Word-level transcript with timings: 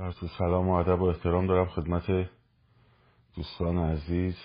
عرض 0.00 0.30
سلام 0.38 0.68
و 0.68 0.72
ادب 0.72 1.00
و 1.00 1.04
احترام 1.04 1.46
دارم 1.46 1.66
خدمت 1.66 2.30
دوستان 3.36 3.78
عزیز 3.78 4.36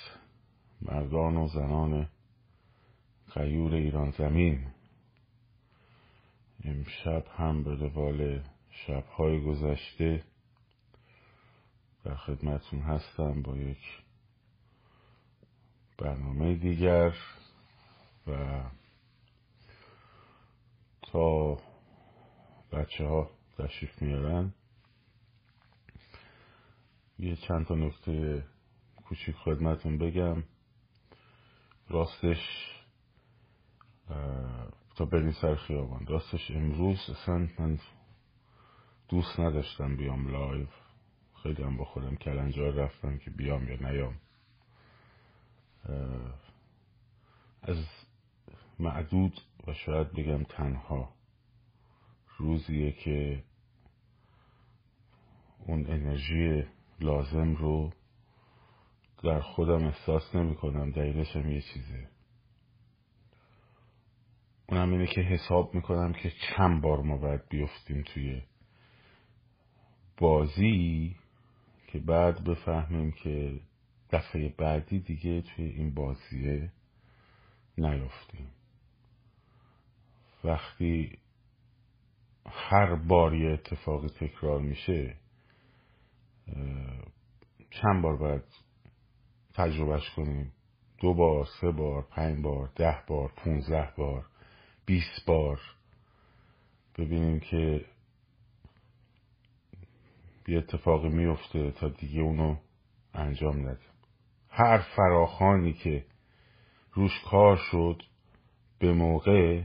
مردان 0.82 1.38
و 1.38 1.48
زنان 1.48 2.10
غیور 3.34 3.74
ایران 3.74 4.12
زمین. 4.12 4.68
امشب 6.64 7.26
هم 7.38 7.64
به 7.64 7.76
روال 7.76 8.44
شبهای 8.70 9.42
گذشته 9.46 10.24
در 12.04 12.16
خدمتون 12.16 12.82
هستم 12.82 13.42
با 13.42 13.58
یک 13.58 14.02
برنامه 15.98 16.56
دیگر 16.56 17.14
و 18.28 18.62
تا 21.02 21.58
بچه 22.72 23.08
ها 23.08 23.30
تشریف 23.58 24.02
میارن 24.02 24.54
یه 27.20 27.36
چند 27.36 27.66
تا 27.66 27.76
نکته 27.76 28.46
کوچیک 28.96 29.36
خدمتون 29.36 29.98
بگم. 29.98 30.44
راستش 31.88 32.40
تا 34.96 35.06
بریم 35.06 35.32
سر 35.32 35.56
خیابان. 35.56 36.06
راستش 36.08 36.52
امروز 36.52 37.10
اصلا 37.10 37.48
من 37.60 37.80
دوست 39.08 39.40
نداشتم 39.40 39.98
بیام 39.98 40.28
لایو. 40.28 40.68
خیلی 41.44 41.64
هم 41.64 41.78
با 41.78 41.86
خودم 41.86 42.16
کلنجار 42.16 42.72
رفتم 42.72 43.18
که 43.18 43.32
بیام 43.32 43.68
یا 43.68 43.76
نیام. 43.76 44.16
از 47.62 47.86
معدود 48.80 49.42
و 49.68 49.74
شاید 49.74 50.12
بگم 50.14 50.44
تنها 50.44 51.14
روزیه 52.38 52.92
که 52.92 53.44
اون 55.60 55.86
انرژی 55.86 56.66
لازم 57.02 57.56
رو 57.56 57.94
در 59.24 59.40
خودم 59.40 59.86
احساس 59.86 60.36
نمی 60.36 60.56
کنم 60.56 60.92
دلیلش 60.92 61.36
هم 61.36 61.52
یه 61.52 61.62
چیزه. 61.62 62.10
اونم 64.70 64.92
اینه 64.92 65.08
که 65.08 65.22
حساب 65.22 65.76
می‌کنم 65.76 66.14
که 66.14 66.32
چند 66.32 66.82
بار 66.82 67.02
ما 67.02 67.18
باید 67.18 67.50
بیفتیم 67.50 68.04
توی 68.04 68.42
بازی 70.18 71.16
که 71.88 72.00
بعد 72.00 72.44
بفهمیم 72.44 73.12
که 73.12 73.60
دفعه 74.12 74.54
بعدی 74.58 75.00
دیگه 75.00 75.42
توی 75.42 75.66
این 75.66 75.94
بازیه 75.94 76.72
نیفتیم. 77.78 78.48
وقتی 80.44 81.18
هر 82.46 82.96
بار 82.96 83.36
یه 83.36 83.52
اتفاقی 83.52 84.08
تکرار 84.08 84.62
میشه 84.62 85.16
چند 87.70 88.02
بار 88.02 88.18
باید 88.18 88.44
تجربهش 89.54 90.10
کنیم؟ 90.10 90.52
دو 90.98 91.14
بار 91.14 91.48
سه 91.62 91.72
بار 91.72 92.02
پنج 92.02 92.44
بار 92.44 92.70
ده 92.76 93.04
بار 93.08 93.32
پونزده 93.36 93.94
بار 93.98 94.26
بیست 94.86 95.26
بار. 95.28 95.60
ببینیم 96.98 97.40
که 97.40 97.86
یه 100.48 100.58
اتفاقی 100.58 101.10
میفته 101.10 101.72
تا 101.72 101.90
دیگه 101.90 102.22
اونو 102.22 102.56
انجام 103.14 103.60
ندیم 103.60 103.90
هر 104.50 104.78
فراخانی 104.96 105.74
که 105.74 106.06
روش 106.94 107.22
کار 107.32 107.58
شد 107.58 108.04
به 108.80 108.94
موقع 108.94 109.64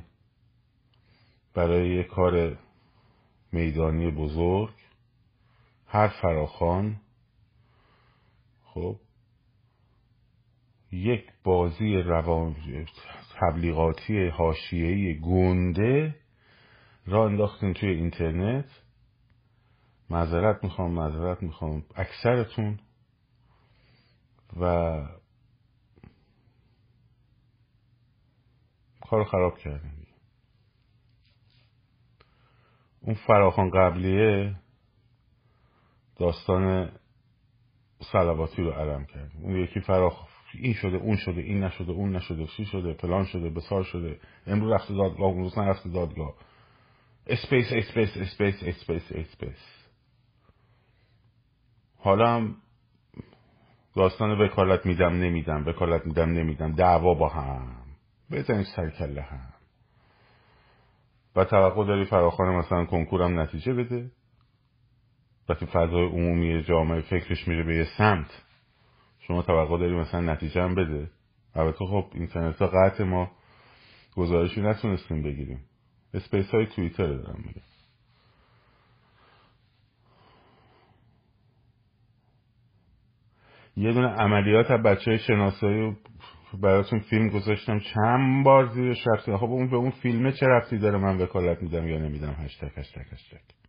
برای 1.54 1.96
یه 1.96 2.02
کار 2.02 2.58
میدانی 3.52 4.10
بزرگ 4.10 4.74
هر 5.94 6.08
فراخان 6.08 7.00
خب 8.64 9.00
یک 10.92 11.32
بازی 11.44 11.96
روان 11.96 12.56
تبلیغاتی 13.40 14.28
حاشیه‌ای 14.28 15.20
گنده 15.20 16.14
را 17.06 17.26
انداختین 17.26 17.74
توی 17.74 17.88
اینترنت. 17.88 18.70
معذرت 20.10 20.64
می‌خوام 20.64 20.90
معذرت 20.90 21.42
می‌خوام. 21.42 21.84
اکثرتون 21.96 22.78
و 24.60 24.96
کار 29.00 29.24
خراب 29.24 29.58
کردن 29.58 30.06
اون 33.00 33.14
فراخان 33.14 33.70
قبلیه 33.70 34.63
داستان 36.16 36.92
سلواتی 38.12 38.62
رو 38.62 38.70
علم 38.70 39.04
کردیم 39.04 39.42
اون 39.42 39.56
یکی 39.56 39.80
فراخ 39.80 40.28
این 40.54 40.74
شده 40.74 40.96
اون 40.96 41.16
شده 41.16 41.40
این 41.40 41.64
نشده 41.64 41.92
اون 41.92 42.16
نشده 42.16 42.46
چی 42.46 42.64
شده 42.64 42.92
فلان 42.92 43.24
شده 43.24 43.50
بسار 43.50 43.82
شده. 43.82 44.20
امروز 44.46 44.72
رفته 44.72 44.94
دادگاه 44.94 45.26
اون 45.26 45.42
روز 45.42 45.58
نرفته 45.58 45.90
دادگاه. 45.90 46.34
space 47.26 47.72
space 47.72 48.16
space 48.16 48.62
space 48.62 49.12
space 49.12 49.86
حالا 51.98 52.28
هم 52.36 52.56
داستان 53.96 54.40
وکالت 54.40 54.86
میدم 54.86 55.12
نمیدم 55.12 55.66
وکالت 55.66 56.06
میدم 56.06 56.30
نمیدم. 56.30 56.72
دعوا 56.72 57.14
با 57.14 57.28
هم. 57.28 57.76
بزنید 58.30 58.66
سر 58.76 58.90
کله 58.90 59.22
هم. 59.22 59.52
و 61.36 61.44
توقع 61.44 61.86
داری 61.86 62.04
فراخوان 62.04 62.54
مثلا 62.54 62.84
کنکورم 62.84 63.40
نتیجه 63.40 63.74
بده. 63.74 64.10
وقتی 65.48 65.66
فضای 65.66 66.06
عمومی 66.06 66.62
جامعه 66.62 67.00
فکرش 67.00 67.48
میره 67.48 67.62
به 67.62 67.76
یه 67.76 67.86
سمت 67.98 68.44
شما 69.26 69.42
توقع 69.42 69.78
داری 69.78 69.94
مثلا 69.94 70.20
نتیجه 70.20 70.62
هم 70.62 70.74
بده؟ 70.74 71.10
البته 71.54 71.86
خب 71.86 72.06
اینترنت 72.14 72.62
ها 72.62 72.66
قطع 72.66 73.04
ما 73.04 73.30
گزارشی 74.16 74.60
نتونستیم 74.60 75.22
بگیریم. 75.22 75.60
space 76.14 76.50
های 76.50 76.66
توییتر 76.66 77.06
دارم 77.06 77.44
میگم. 77.46 77.62
یه 83.76 83.92
دونه 83.92 84.08
عملیات 84.08 84.70
از 84.70 84.82
بچه 84.82 85.10
های 85.10 85.18
شناسایی 85.18 85.96
براتون 86.62 86.98
فیلم 86.98 87.28
گذاشتم. 87.28 87.78
چند 87.78 88.44
بار 88.44 88.66
زیرش 88.66 89.06
رفتی؟ 89.06 89.36
خب 89.36 89.44
اون 89.44 89.70
به 89.70 89.76
اون 89.76 89.90
فیلمه 89.90 90.32
چه 90.32 90.46
ربطی 90.46 90.78
داره 90.78 90.98
من 90.98 91.20
وکالت 91.20 91.62
میدم 91.62 91.88
یا 91.88 91.98
نمیدم؟ 91.98 92.36
هشتگ 92.38 92.78
هشتگ 92.78 93.06
هشتگ 93.12 93.63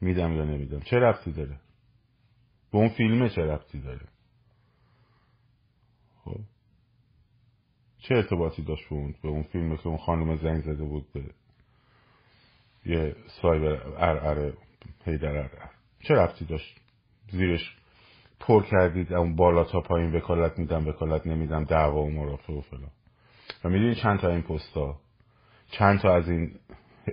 میدم 0.00 0.32
یا 0.32 0.44
نمیدم. 0.44 0.80
چه 0.80 0.98
ربطی 0.98 1.32
داره؟ 1.32 1.60
به 2.72 2.78
اون 2.78 2.88
فیلمه 2.88 3.28
چه 3.28 3.42
رفتی 3.42 3.80
داره؟ 3.80 4.08
خب. 6.24 6.40
چه 7.98 8.14
ارتباطی 8.14 8.62
داشت 8.62 8.88
به 8.88 8.94
اون 8.94 9.14
به 9.22 9.28
اون 9.28 9.42
فیلمه 9.42 9.76
که 9.76 9.86
اون 9.86 9.98
خانم 9.98 10.36
زنگ 10.36 10.62
زده 10.62 10.84
بود 10.84 11.06
به 11.12 11.24
یه 12.86 13.16
سایبر 13.42 13.72
ار 13.96 14.52
هیدر 15.04 15.36
ار 15.36 15.50
چه 16.00 16.14
رفتی 16.14 16.44
داشت؟ 16.44 16.80
زیرش 17.30 17.76
پر 18.40 18.64
کردید 18.64 19.12
اون 19.12 19.36
بالا 19.36 19.64
تا 19.64 19.80
پایین 19.80 20.16
وکالت 20.16 20.58
میدم 20.58 20.88
وکالت 20.88 21.26
نمیدم 21.26 21.64
دعوا 21.64 22.02
و 22.02 22.10
مرافع 22.10 22.52
و 22.52 22.60
فلان. 22.60 22.90
و 23.64 23.68
می‌دونی 23.68 23.94
چند 23.94 24.20
تا 24.20 24.28
این 24.28 24.42
پستا؟ 24.42 25.00
چند 25.70 26.00
تا 26.00 26.14
از 26.14 26.28
این 26.28 26.54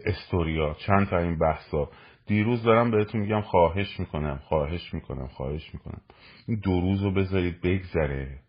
استوریا 0.05 0.73
چند 0.73 1.07
تا 1.07 1.17
این 1.17 1.39
بحثا 1.39 1.89
دیروز 2.25 2.63
دارم 2.63 2.91
بهتون 2.91 3.21
میگم 3.21 3.41
خواهش 3.41 3.99
می‌کنم 3.99 4.37
خواهش 4.37 4.93
می‌کنم 4.93 5.27
خواهش 5.27 5.73
می‌کنم. 5.73 6.01
این 6.47 6.59
دو 6.59 6.81
روز 6.81 7.03
رو 7.03 7.11
بذارید 7.11 7.61
بگذره. 7.61 8.39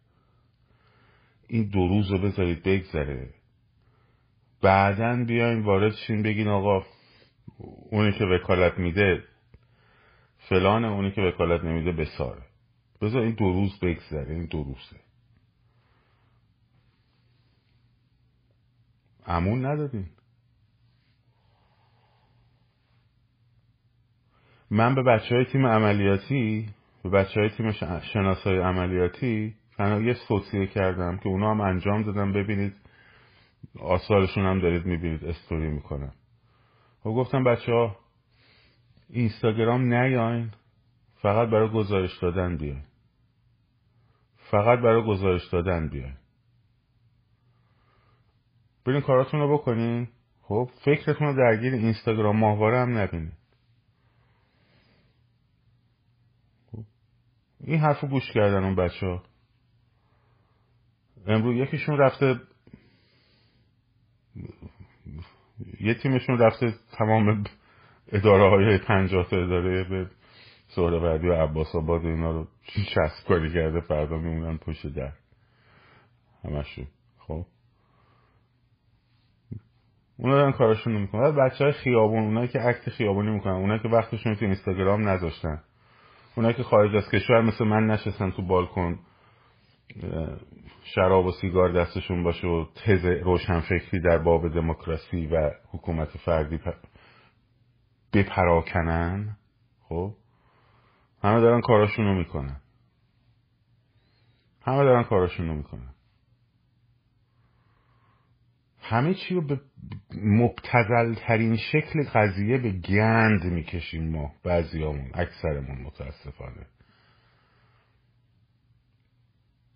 این 1.49 1.69
دو 1.69 1.89
روز 1.89 2.11
رو 2.11 2.19
بذارید 2.19 2.63
بگذره. 2.63 3.35
بعدا 4.63 5.25
بیاین 5.25 5.63
وارد 5.63 5.95
شین 5.95 6.23
بگین 6.23 6.49
آقا 6.49 6.87
اونی 7.91 8.13
که 8.13 8.25
وکالت 8.25 8.79
میده 8.79 9.25
فلان 10.39 10.85
اونی 10.85 11.11
که 11.11 11.21
وکالت 11.21 11.65
نمیده 11.65 11.93
بساره. 11.93 12.43
بذار 13.01 13.23
این 13.23 13.35
دو 13.35 13.53
روز 13.53 13.79
بگذره 13.79 14.35
این 14.35 14.47
دو 14.47 14.63
روزه. 14.63 15.01
امون 19.27 19.67
ندادین؟ 19.67 20.07
من 24.75 24.95
به 24.95 25.03
بچه 25.03 25.35
های 25.35 25.45
تیم 25.45 25.67
عملیاتی 25.67 26.69
به 27.03 27.11
بچه 27.11 27.41
های 27.41 27.51
تیم 27.51 27.73
شناسای 28.13 28.59
عملیاتی 28.59 29.55
تنها 29.77 30.01
یه 30.01 30.17
توصیه 30.29 30.67
کردم 30.67 31.17
که 31.17 31.29
اونا 31.29 31.51
هم 31.51 31.61
انجام 31.61 32.03
دادم 32.03 32.33
ببینید 32.33 32.75
آثارشون 33.81 34.45
هم 34.45 34.61
دارید 34.61 34.87
می‌بینید 34.87 35.25
استوری 35.25 35.71
می‌کنن. 35.71 36.07
و 36.07 37.03
خب 37.03 37.11
گفتم 37.11 37.45
بچه 37.45 37.73
ها 37.73 37.97
اینستاگرام 39.11 39.95
نیاین 39.95 40.51
فقط 41.23 41.49
برای 41.49 41.69
گزارش 41.69 42.19
دادن 42.19 42.57
بیاین. 42.57 42.83
فقط 44.51 44.79
برای 44.79 45.03
گزارش 45.07 45.49
دادن 45.49 45.89
بیاین. 45.89 46.15
برین 48.87 49.01
کاراتون 49.01 49.41
رو 49.41 49.59
بکنین. 49.59 50.09
خب 50.43 50.71
فکرتون 50.85 51.27
رو 51.27 51.37
درگیر 51.37 51.73
اینستاگرام 51.73 52.37
ماهواره 52.37 52.79
هم 52.79 52.99
نبینید 52.99 53.42
این 57.63 57.79
حرف 57.79 58.01
رو 58.01 58.09
گوش 58.09 58.33
کردن 58.33 58.65
اون 58.65 58.75
بچه 58.75 59.07
ها. 59.07 59.23
امروز 61.27 61.57
یکیشون 61.57 61.99
رفته 61.99 62.41
یه 65.81 65.95
تیمشون 65.95 66.39
رفته 66.39 66.75
تمام 66.99 67.45
اداره 68.13 68.51
های 68.51 68.79
پنجاه 68.79 69.29
تا 69.29 69.37
اداره 69.37 69.85
به 69.85 70.11
سهروردی 70.69 71.29
و 71.29 71.35
عباس 71.35 71.75
آباد 71.75 72.05
اینا 72.07 72.31
رو 72.31 72.47
چسب 72.65 73.29
کاری 73.29 73.53
کرده 73.53 73.81
فردا 73.81 74.19
میمونن 74.19 74.59
پشت 74.59 74.87
در. 74.87 75.13
همشون. 76.45 76.87
خب؟ 77.19 77.47
اونا 80.17 80.35
دارن 80.35 80.53
کارشون 80.53 80.93
می‌کنن. 80.93 81.37
بچه 81.37 81.65
های 81.65 81.73
خیابون 81.73 82.23
اونایی 82.23 82.49
که 82.49 82.59
عکت 82.59 82.91
خیابونی 82.91 83.31
می‌کنن 83.31 83.53
اونایی 83.53 83.81
که 83.81 83.89
وقتشون 83.89 84.35
تو 84.35 84.45
اینستاگرام 84.45 85.09
نذاشتن. 85.09 85.63
اونایی 86.37 86.55
که 86.55 86.63
خارج 86.63 86.97
از 86.97 87.11
کشور 87.11 87.41
مثل 87.43 87.65
من 87.65 87.87
نشستن 87.87 88.31
تو 88.31 88.43
بالکن 88.43 88.99
شراب 90.85 91.27
و 91.27 91.33
سیگار 91.33 91.73
دستشون 91.73 92.23
باشه 92.23 92.47
و 92.47 92.67
تز 92.75 93.05
روشنفکری 93.05 94.01
در 94.01 94.19
باب 94.19 94.49
دموکراسی 94.49 95.27
و 95.27 95.51
حکومت 95.73 96.09
فردی 96.09 96.61
بپراکنن 98.13 99.37
خب؟ 99.89 100.15
همه 101.23 101.41
دارن 101.41 101.61
کاراشون 101.61 102.05
رو 102.05 102.15
می‌کنن. 102.15 102.61
همه 104.63 104.85
دارن 104.85 105.03
کاراشون 105.03 105.49
رو 105.49 105.55
می‌کنن. 105.55 105.92
همه 108.83 109.15
چی 109.15 109.35
رو 109.35 109.47
به 109.47 109.61
مبتزل 110.23 111.15
ترین 111.15 111.57
شکل 111.57 112.05
قضیه 112.15 112.59
به 112.59 112.71
گند 112.71 113.45
می‌کشیم 113.45 114.11
ما 114.11 114.33
بعضیامون 114.45 115.11
اکثرمون 115.15 115.83
متاسفانه. 115.83 116.67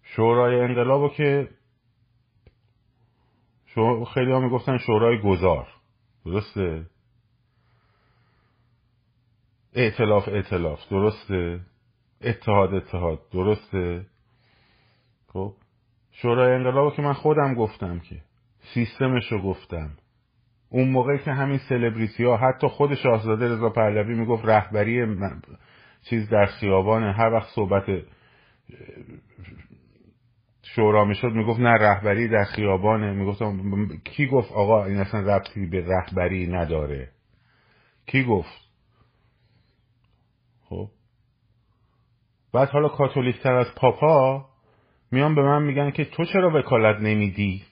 شورای 0.02 0.60
انقلاب 0.60 1.14
که 1.14 1.48
خیلی 4.14 4.32
ها 4.32 4.40
می‌گفتن 4.40 4.78
شورای 4.78 5.22
گذار. 5.22 5.68
درسته؟ 6.24 6.86
ائتلاف 9.74 10.28
ائتلاف 10.28 10.88
درسته؟ 10.90 11.60
اتحاد 12.20 12.74
اتحاد. 12.74 13.28
درسته؟ 13.32 14.06
خب 15.28 15.54
شورای 16.12 16.54
انقلاب 16.54 16.94
که 16.94 17.02
من 17.02 17.12
خودم 17.12 17.54
گفتم 17.54 17.98
که 17.98 18.25
سیستمش 18.74 19.32
رو 19.32 19.42
گفتم 19.42 19.90
اون 20.68 20.88
موقع 20.88 21.16
که 21.16 21.32
همین 21.32 21.58
سلبریتی 21.58 22.24
ها 22.24 22.36
حتی 22.36 22.68
خود 22.68 22.94
شاهزاده 22.94 23.48
رضا 23.48 23.70
پهلوی 23.70 24.14
می‌گفت 24.14 24.44
رهبری 24.44 25.16
چیز 26.02 26.28
در 26.28 26.46
خیابانه. 26.46 27.12
هر 27.12 27.32
وقت 27.32 27.48
صحبت 27.54 27.84
شورا 30.62 31.04
می‌شد 31.04 31.32
می‌گفت 31.32 31.60
نه 31.60 31.70
رهبری 31.70 32.28
در 32.28 32.44
خیابانه. 32.44 33.12
می‌گفتم 33.12 33.88
کی 34.04 34.26
گفت 34.26 34.52
آقا 34.52 34.84
این 34.84 34.96
اصلا 34.96 35.20
ربطی 35.20 35.66
به 35.66 35.86
رهبری 35.86 36.46
نداره؟ 36.46 37.08
کی 38.06 38.24
گفت؟ 38.24 38.66
خب. 40.68 40.88
بعد 42.52 42.68
حالا 42.68 42.88
کاتولیک 42.88 43.42
تر 43.42 43.52
از 43.52 43.74
پاپا 43.76 44.46
میان 45.10 45.34
به 45.34 45.42
من 45.42 45.62
میگن 45.62 45.90
که 45.90 46.04
تو 46.04 46.24
چرا 46.24 46.58
وکالت 46.58 47.00
نمیدی؟ 47.00 47.62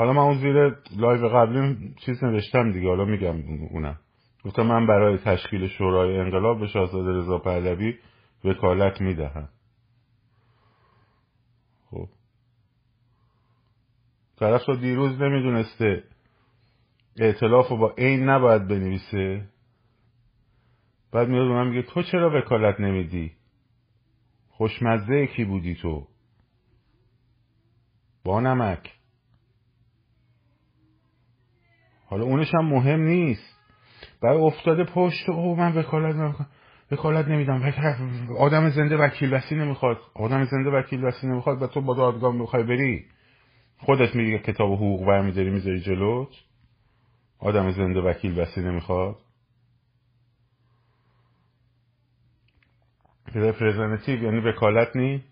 حالا 0.00 0.12
من 0.12 0.22
اون 0.22 0.38
زیر 0.38 0.76
live 0.96 1.28
قبلی 1.28 1.94
چیز 1.96 2.24
نوشتم 2.24 2.72
دیگه 2.72 2.88
حالا 2.88 3.04
میگم 3.04 3.36
اونم. 3.70 3.98
گفتم 4.44 4.62
من 4.62 4.86
برای 4.86 5.18
تشکیل 5.18 5.68
شورای 5.68 6.18
انقلاب 6.18 6.60
به 6.60 6.66
شاهزاده 6.66 7.18
رضا 7.18 7.38
پهلوی 7.38 7.98
وکالت 8.44 9.00
می‌دهم. 9.00 9.48
خب. 11.90 12.08
طرف 14.36 14.64
تا 14.64 14.74
دیروز 14.74 15.20
نمی‌دونسته. 15.20 16.04
اعتلاف 17.16 17.68
رو 17.68 17.76
با 17.76 17.94
عین 17.98 18.28
نباید 18.28 18.68
بنویسه. 18.68 19.48
بعد 21.12 21.28
میاد 21.28 21.48
من 21.48 21.68
میگه 21.68 21.82
تو 21.82 22.02
چرا 22.02 22.38
وکالت 22.38 22.80
نمیدی؟ 22.80 23.32
خوشمزه 24.48 25.26
کی 25.26 25.44
بودی 25.44 25.74
تو؟ 25.74 26.06
با 28.24 28.40
نمک. 28.40 28.99
حالا 32.10 32.24
اونش 32.24 32.54
هم 32.54 32.64
مهم 32.64 33.00
نیست. 33.00 33.60
بعد 34.22 34.36
افتاده 34.36 34.84
پشت 34.84 35.28
او 35.28 35.56
من 35.56 35.76
وکالت 35.76 36.16
نمی‌کنم 36.16 36.46
وکالت 36.90 37.28
نمیدم. 37.28 37.62
آدم 38.38 38.70
زنده 38.70 38.96
وکیل 38.96 39.34
وسی 39.34 39.54
نمی‌خواد. 39.54 39.98
آدم 40.14 40.44
زنده 40.44 40.70
وکیل 40.70 41.04
وسی 41.04 41.26
نمی‌خواد 41.26 41.62
و 41.62 41.66
تو 41.66 41.80
با 41.80 41.94
دادگاه 41.94 42.34
می‌خوای 42.34 42.62
بری. 42.62 43.04
خودت 43.78 44.16
میگه 44.16 44.38
کتاب 44.38 44.72
حقوق 44.72 45.06
برمیداری 45.06 45.50
می‌ذاری 45.50 45.80
جلوت. 45.80 46.28
آدم 47.38 47.70
زنده 47.70 48.00
وکیل 48.00 48.38
وسی 48.38 48.60
نمی‌خواد. 48.60 49.16
رپرزنتیو 53.34 54.22
یعنی 54.22 54.40
وکالت 54.40 54.96
نی 54.96 55.24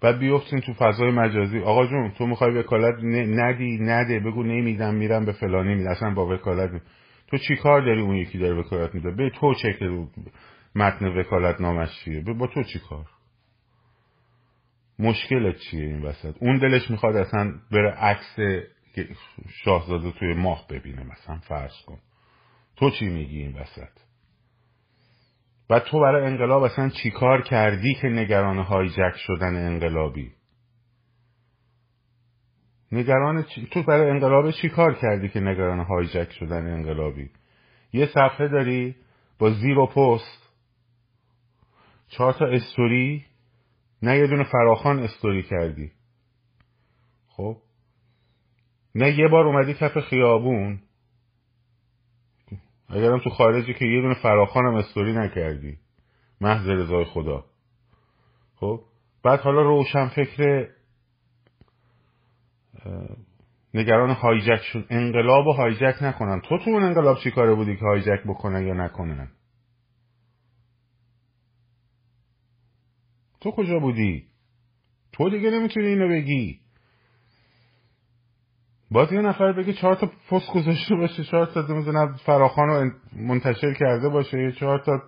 بعد 0.00 0.18
بیفتین 0.18 0.60
تو 0.60 0.72
فضای 0.72 1.10
مجازی. 1.10 1.58
آقا 1.58 1.86
جون 1.86 2.10
تو 2.10 2.26
می‌خوای 2.26 2.58
وکالت 2.58 3.04
ندی 3.04 3.78
نده 3.80 4.20
بگو 4.20 4.42
نمیدم 4.42 4.94
میرم 4.94 5.24
به 5.24 5.32
فلانی 5.32 5.74
میدم 5.74 5.90
اصلا 5.90 6.14
با 6.14 6.34
وکالت. 6.34 6.82
تو 7.26 7.38
چی 7.38 7.56
کار 7.56 7.80
داری 7.80 8.00
اون 8.00 8.16
یکی 8.16 8.38
داره 8.38 8.60
وکالت 8.60 8.94
میده؟ 8.94 9.10
به 9.10 9.30
تو 9.30 9.54
چک 9.54 9.82
متن 10.74 11.06
وکالت 11.06 11.60
نامش 11.60 11.88
چیه 12.04 12.20
با 12.20 12.46
تو 12.46 12.62
چی 12.62 12.78
کار؟ 12.78 13.06
مشکلت 14.98 15.56
چیه 15.56 15.84
این 15.84 16.02
وسط؟ 16.02 16.34
اون 16.40 16.58
دلش 16.58 16.90
می‌خواد 16.90 17.16
اصلا 17.16 17.54
بره 17.72 17.90
عکس 17.90 18.36
شاهزاده 19.64 20.12
توی 20.12 20.34
ماه 20.34 20.66
ببینه 20.70 21.02
مثلا 21.04 21.38
فرض 21.38 21.82
کن. 21.86 21.98
تو 22.76 22.90
چی 22.90 23.06
میگی 23.06 23.38
این 23.38 23.52
وسط؟ 23.52 24.09
و 25.70 25.80
تو 25.80 26.00
برای 26.00 26.26
انقلاب 26.26 26.62
اصلا 26.62 26.88
چیکار 27.02 27.42
کردی 27.42 27.94
که 27.94 28.08
نگران 28.08 28.58
هایجک 28.58 29.16
شدن 29.16 29.66
انقلابی؟ 29.66 30.32
نگران 32.92 33.44
تو 33.70 33.82
برای 33.82 34.10
انقلاب 34.10 34.50
چیکار 34.50 34.94
کردی 34.94 35.28
که 35.28 35.40
نگران 35.40 35.80
هایجک 35.80 36.32
شدن 36.32 36.66
انقلابی؟ 36.66 37.30
یه 37.92 38.06
صفحه 38.06 38.48
داری 38.48 38.96
با 39.38 39.50
زیر 39.50 39.78
و 39.78 39.86
پست. 39.86 40.50
چهار 42.08 42.32
تا 42.32 42.46
استوری. 42.46 43.24
نه 44.02 44.18
یه 44.18 44.26
دونه 44.26 44.44
فراخان 44.44 44.98
استوری 44.98 45.42
کردی. 45.42 45.92
خب؟ 47.28 47.56
نه 48.94 49.18
یه 49.18 49.28
بار 49.28 49.46
اومدی 49.46 49.74
کف 49.74 49.98
خیابون. 49.98 50.80
اگرم 52.90 53.18
تو 53.18 53.30
خارجی 53.30 53.74
که 53.74 53.84
یه 53.84 54.00
دونه 54.00 54.14
فراخانم 54.14 54.74
استوری 54.74 55.12
نکردی. 55.12 55.78
محض 56.40 56.68
رضای 56.68 57.04
خدا. 57.04 57.44
خب 58.56 58.80
بعد 59.22 59.40
حالا 59.40 59.62
روشن 59.62 60.08
فکر 60.08 60.68
نگران 63.74 64.10
هایجک 64.10 64.62
شد. 64.62 64.86
انقلاب 64.90 65.46
و 65.46 65.52
هایجک 65.52 66.02
نکنن. 66.02 66.40
تو 66.40 66.58
تو 66.58 66.70
اون 66.70 66.82
انقلاب 66.82 67.18
چی 67.18 67.30
کاره 67.30 67.54
بودی 67.54 67.76
که 67.76 67.84
هایجک 67.84 68.22
بکنن 68.26 68.66
یا 68.66 68.74
نکنن؟ 68.74 69.30
تو 73.40 73.50
کجا 73.50 73.78
بودی؟ 73.78 74.26
تو 75.12 75.30
دیگه 75.30 75.50
نمی‌تونی 75.50 75.86
اینو 75.86 76.08
بگی. 76.08 76.60
باز 78.90 79.12
یه 79.12 79.20
نفر 79.20 79.52
بگه 79.52 79.72
چهار 79.72 79.94
تا 79.94 80.10
پست 80.30 80.52
گذاشته 80.54 80.94
باشه 80.94 81.24
چهار 81.24 81.46
تا 81.46 81.60
نمی‌دونم 81.60 82.14
فراخان 82.26 82.68
رو 82.68 82.90
منتشر 83.12 83.74
کرده 83.74 84.08
باشه 84.08 84.38
یه 84.42 84.52
چهار 84.52 84.78
تا 84.78 85.02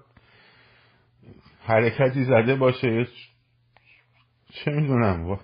حرکتی 1.64 2.24
زده 2.24 2.54
باشه 2.54 2.92
یه 2.92 3.06
چه 4.50 4.70
می‌دونم 4.70 5.38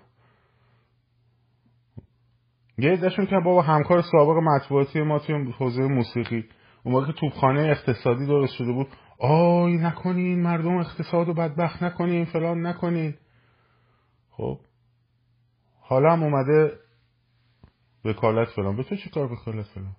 یه 2.79 2.97
دشون 2.97 3.27
که 3.27 3.37
بابا 3.45 3.63
همکار 3.63 4.03
سابق 4.03 4.37
مطبوعاتی 4.37 5.01
ما 5.01 5.19
توی 5.19 5.53
حوزه 5.53 5.83
موسیقی 5.83 6.45
اون 6.85 7.07
که 7.07 7.13
توپخانه 7.13 7.61
اقتصادی 7.61 8.27
درست 8.27 8.55
شده 8.55 8.73
بود 8.73 8.89
آی 9.19 9.77
نکنین 9.77 10.43
مردم 10.43 10.77
اقتصاد 10.77 11.27
رو 11.27 11.35
بدبخت 11.35 11.83
نکنین 11.83 12.25
فلان 12.25 12.67
نکنین. 12.67 13.15
خب 14.31 14.61
حالا 15.81 16.13
هم 16.13 16.23
اومده 16.23 16.73
وکالت 18.05 18.49
فلان. 18.49 18.77
به 18.77 18.83
تو 18.83 18.97
چی 18.97 19.11
کار 19.11 19.33
وکالت 19.33 19.67
فلان؟ 19.67 19.97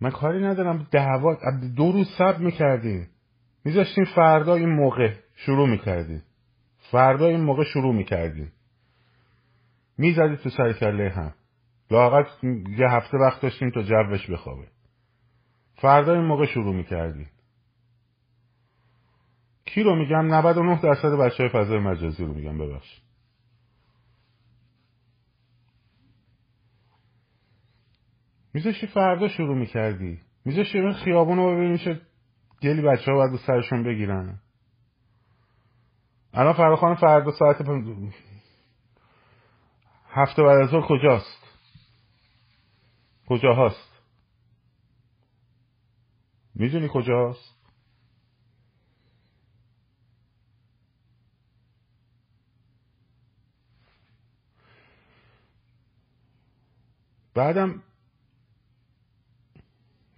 من 0.00 0.10
کاری 0.10 0.44
ندارم. 0.44 0.88
دعوا 0.90 1.36
دو 1.76 1.92
روز 1.92 2.08
صبر 2.18 2.38
می‌کردی. 2.38 3.06
میذاشتین 3.64 4.04
فردا 4.04 4.54
این 4.54 4.68
موقع 4.68 5.14
شروع 5.34 5.68
می‌کردی. 5.68 6.22
فردا 6.90 7.26
این 7.26 7.40
موقع 7.40 7.64
شروع 7.64 7.94
می‌کردین 7.94 8.52
می‌زدید 9.98 10.38
تو 10.38 10.50
سر 10.50 10.72
کله 10.72 11.10
هم. 11.10 11.34
لاقل 11.90 12.24
یه 12.78 12.88
هفته 12.90 13.18
وقت 13.18 13.40
داشتیم 13.42 13.70
تا 13.70 13.82
جوش 13.82 14.30
بخوابه. 14.30 14.68
فردا 15.74 16.14
این 16.14 16.24
موقع 16.24 16.46
شروع 16.46 16.74
می‌کردین 16.74 17.26
کی 19.66 19.82
رو 19.82 19.96
میگم؟ 19.96 20.34
99 20.34 20.80
درصد 20.82 21.08
بچه 21.08 21.42
های 21.42 21.48
فضای 21.48 21.78
مجازی 21.78 22.24
رو 22.24 22.34
میگم 22.34 22.58
ببخش 22.58 23.00
میذاشی 28.54 28.86
فردا 28.86 29.28
شروع 29.28 29.56
می‌کردی. 29.56 30.20
میذاشی 30.44 30.78
این 30.78 30.92
خیابون 30.92 31.36
رو 31.36 31.56
ببینی 31.56 31.78
چه 31.78 32.00
گلی 32.62 32.82
بچه 32.82 33.10
ها 33.10 33.16
باید 33.16 33.32
به 33.32 33.38
سرشون 33.46 33.84
بگیرن. 33.84 34.40
الان 36.32 36.52
فراخان 36.52 36.94
فردا 36.94 37.30
ساعت 37.30 37.56
هفته 40.08 40.42
بعد 40.42 40.58
از 40.58 40.70
کجاست؟ 40.88 41.46
کجا 43.28 43.54
هست 43.54 44.02
می‌دونی 46.54 46.88
کجاست 46.92 47.55
بعدم 57.36 57.82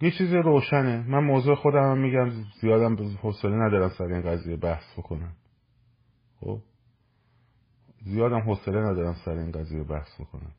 یه 0.01 0.11
چیز 0.11 0.33
روشنه. 0.33 1.03
من 1.07 1.23
موضوع 1.23 1.55
خودم 1.55 1.91
هم 1.91 1.97
میگم 1.97 2.31
زیادم 2.61 2.95
حوصله 2.95 3.55
ندارم 3.55 3.89
سر 3.89 4.03
این 4.03 4.21
قضیه 4.21 4.55
بحث 4.55 4.83
بکنم. 4.97 5.31
خب؟ 6.39 6.59
زیادم 8.05 8.39
حوصله 8.39 8.79
ندارم 8.79 9.15
سر 9.25 9.31
این 9.31 9.51
قضیه 9.51 9.83
بحث 9.83 10.21
بکنم. 10.21 10.51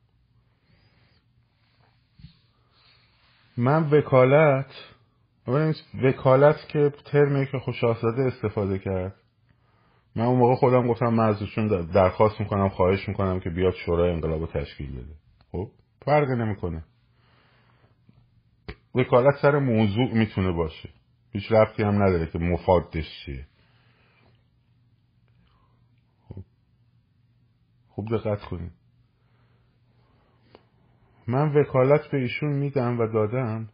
من 3.57 3.89
وکالت 3.89 4.71
وکالت 6.03 6.67
که 6.67 6.93
ترمی 7.05 7.47
که 7.51 7.59
خوش 7.59 7.83
استفاده 7.83 8.79
کرد. 8.79 9.15
من 10.15 10.25
اون 10.25 10.39
موقع 10.39 10.55
خودم 10.55 10.87
گفتم 10.87 11.13
من 11.13 11.25
ازشون 11.25 11.67
درخواست 11.67 12.39
می‌کنم 12.39 12.69
خواهش 12.69 13.07
می‌کنم 13.07 13.39
که 13.39 13.49
بیاد 13.49 13.73
شورای 13.73 14.11
انقلاب 14.11 14.45
تشکیل 14.45 14.91
بده. 14.91 15.15
خب؟ 15.51 15.71
فرقی 16.05 16.35
نمی‌کنه. 16.35 16.83
وکالت 18.95 19.35
سر 19.41 19.59
موضوع 19.59 20.13
می‌تونه 20.13 20.51
باشه. 20.51 20.89
هیچ 21.31 21.51
رفتی 21.51 21.83
هم 21.83 22.03
نداره 22.03 22.27
که 22.27 22.39
مفادش 22.39 23.05
چیه. 23.25 23.47
خب 26.29 26.43
خوب 27.89 28.17
دقت 28.17 28.41
کنید. 28.41 28.71
من 31.27 31.55
وکالت 31.55 32.11
به 32.11 32.17
ایشون 32.17 32.53
میدم 32.53 32.99
و 32.99 33.07
دادم 33.07 33.69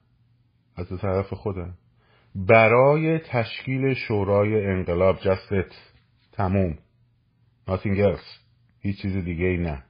از 0.75 0.87
طرف 1.01 1.33
خودم. 1.33 1.77
برای 2.35 3.19
تشکیل 3.19 3.93
شورای 3.93 4.65
انقلاب 4.65 5.19
جست 5.19 5.75
تموم. 6.31 6.77
Else. 7.67 8.39
هیچ 8.79 9.01
چیز 9.01 9.15
دیگه 9.15 9.45
ای 9.45 9.57
نه. 9.57 9.83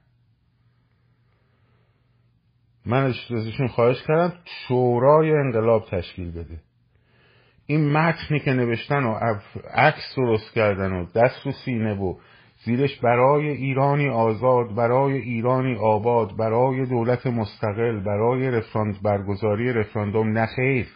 من 2.88 3.14
ازشون 3.30 3.68
خواهش 3.68 4.02
کردم 4.02 4.32
شورای 4.44 5.30
انقلاب 5.30 5.84
تشکیل 5.90 6.30
بده. 6.30 6.60
این 7.66 7.92
متنی 7.92 8.40
که 8.40 8.52
نوشتن 8.52 9.04
و 9.04 9.18
عکس 9.74 10.14
درست 10.16 10.54
کردن 10.54 10.92
و 10.92 11.06
دست 11.14 11.46
و 11.46 11.52
سینه 11.52 11.94
و 11.94 12.14
زیرش 12.64 13.00
برای 13.00 13.48
ایرانی 13.48 14.08
آزاد 14.08 14.74
برای 14.74 15.12
ایرانی 15.12 15.74
آباد 15.76 16.36
برای 16.36 16.86
دولت 16.86 17.26
مستقل 17.26 18.00
برای 18.00 18.50
رفراند 18.50 19.02
برگزاری 19.02 19.72
رفراندوم 19.72 20.38
نه 20.38 20.46
خیر. 20.46 20.86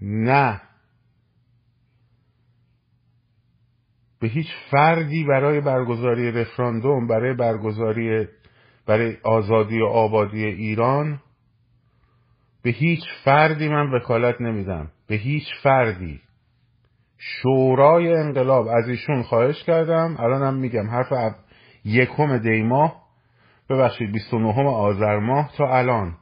نه. 0.00 0.60
به 4.20 4.28
هیچ 4.28 4.48
فردی 4.70 5.24
برای 5.24 5.60
برگزاری 5.60 6.32
رفراندوم 6.32 7.06
برای 7.06 7.34
برگزاری 7.34 8.26
برای 8.88 9.16
آزادی 9.22 9.80
و 9.80 9.86
آبادی 9.86 10.44
ایران 10.44 11.20
به 12.62 12.70
هیچ 12.70 13.00
فردی 13.24 13.68
من 13.68 13.90
وکالت 13.90 14.40
نمیدم. 14.40 14.90
به 15.06 15.14
هیچ 15.14 15.44
فردی. 15.62 16.20
شورای 17.18 18.12
انقلاب 18.12 18.68
از 18.68 18.88
ایشون 18.88 19.22
خواهش 19.22 19.64
کردم. 19.64 20.16
الانم 20.18 20.54
میگم 20.54 20.90
حرف 20.90 21.34
یکم 21.84 22.38
دی 22.38 22.62
ماه 22.62 23.02
ببخشید 23.70 24.12
29 24.12 24.68
آذر 24.68 25.18
ماه 25.18 25.50
تا 25.56 25.76
الان. 25.78 26.16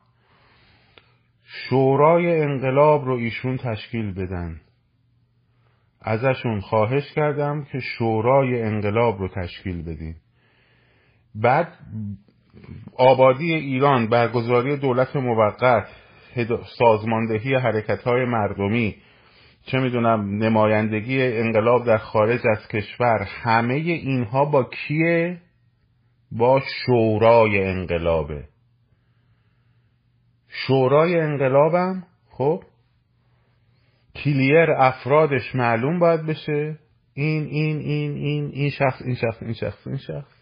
شورای 1.44 2.40
انقلاب 2.40 3.04
رو 3.04 3.14
ایشون 3.14 3.56
تشکیل 3.56 4.14
بدن. 4.14 4.60
ازشون 6.00 6.60
خواهش 6.60 7.12
کردم 7.12 7.64
که 7.64 7.80
شورای 7.80 8.62
انقلاب 8.62 9.18
رو 9.18 9.28
تشکیل 9.28 9.82
بدین. 9.82 10.14
بعد 11.34 11.68
آبادی 12.98 13.54
ایران 13.54 14.08
برگزاری 14.08 14.76
دولت 14.76 15.16
موقت 15.16 15.88
سازماندهی 16.78 17.54
حرکت 17.54 18.02
های 18.02 18.24
مردمی 18.24 18.96
چه 19.66 19.78
می‌دونم 19.78 20.44
نمایندگی 20.44 21.22
انقلاب 21.22 21.86
در 21.86 21.98
خارج 21.98 22.40
از 22.50 22.68
کشور 22.68 23.28
همه 23.42 23.74
اینها 23.74 24.44
با 24.44 24.64
کیه؟ 24.64 25.40
با 26.32 26.60
شورای 26.60 27.64
انقلابه. 27.64 28.44
شورای 30.48 31.20
انقلابم 31.20 32.02
خب؟ 32.30 32.62
کلیر 34.14 34.70
افرادش 34.70 35.54
معلوم 35.54 35.98
باید 35.98 36.26
بشه. 36.26 36.78
این 37.14 37.44
این 37.44 37.78
این 37.78 38.14
این 38.14 38.50
این 38.52 38.70
شخص 38.70 39.02
این 39.02 39.14
شخص 39.14 39.42
این 39.42 39.52
شخص 39.52 39.86
این 39.86 39.96
شخص. 39.96 40.35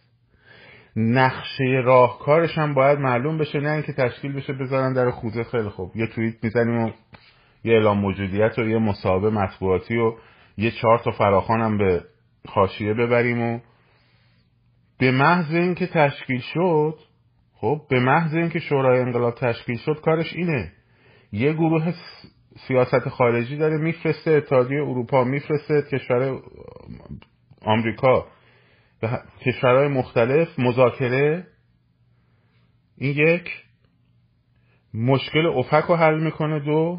نقشه 0.96 1.64
راهکارش 1.84 2.58
هم 2.58 2.74
باید 2.74 2.98
معلوم 2.98 3.38
بشه 3.38 3.60
نه 3.60 3.70
اینکه 3.70 3.92
تشکیل 3.92 4.32
بشه 4.32 4.52
بذارن 4.52 4.92
در 4.92 5.10
خوزه. 5.10 5.44
خیلی 5.44 5.68
خوب. 5.68 5.96
یه 5.96 6.06
توییت 6.06 6.44
می‌زنیم 6.44 6.84
و 6.84 6.90
یه 7.64 7.74
اعلام 7.74 7.98
موجودیت 7.98 8.58
و 8.58 8.62
یه 8.62 8.78
مصاحبه 8.78 9.30
مطبوعاتی 9.30 9.96
و 9.96 10.12
یه 10.56 10.70
چهار 10.70 10.98
تا 10.98 11.10
فراخان 11.10 11.60
هم 11.60 11.78
به 11.78 12.04
خاشیه 12.48 12.94
ببریم 12.94 13.42
و 13.42 13.58
به 14.98 15.10
محض 15.10 15.54
اینکه 15.54 15.86
تشکیل 15.86 16.40
شد 16.40 16.98
خب 17.54 17.80
به 17.90 18.00
محض 18.00 18.34
اینکه 18.34 18.58
شورای 18.58 19.00
انقلاب 19.00 19.34
تشکیل 19.34 19.76
شد 19.76 20.00
کارش 20.00 20.32
اینه. 20.32 20.72
یه 21.32 21.52
گروه 21.52 21.92
سیاست 22.68 23.08
خارجی 23.08 23.56
داره 23.56 23.76
میفرسته 23.76 24.30
اتحادیه 24.30 24.82
اروپا 24.82 25.24
میفرسته 25.24 25.82
کشور 25.92 26.40
آمریکا. 27.62 28.26
به 29.04 29.20
کشورهای 29.40 29.88
مختلف 29.88 30.58
مذاکره. 30.58 31.46
این 32.98 33.16
یک 33.16 33.50
مشکل 34.94 35.46
افک 35.46 35.84
رو 35.88 35.96
حل 35.96 36.22
می‌کنه 36.22 36.60
دو 36.60 36.98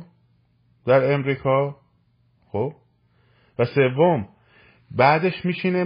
در 0.85 1.13
امریکا. 1.13 1.75
خب؟ 2.51 2.73
و 3.59 3.65
سوم 3.65 4.27
بعدش 4.91 5.45
میشینه 5.45 5.83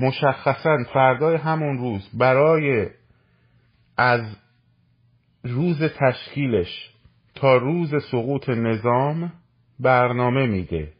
مشخصا 0.00 0.76
فردای 0.92 1.36
همون 1.36 1.78
روز 1.78 2.10
برای 2.18 2.86
از 3.96 4.36
روز 5.44 5.82
تشکیلش 5.82 6.90
تا 7.34 7.56
روز 7.56 7.90
سقوط 8.10 8.48
نظام 8.48 9.32
برنامه 9.80 10.46
میده. 10.46 10.92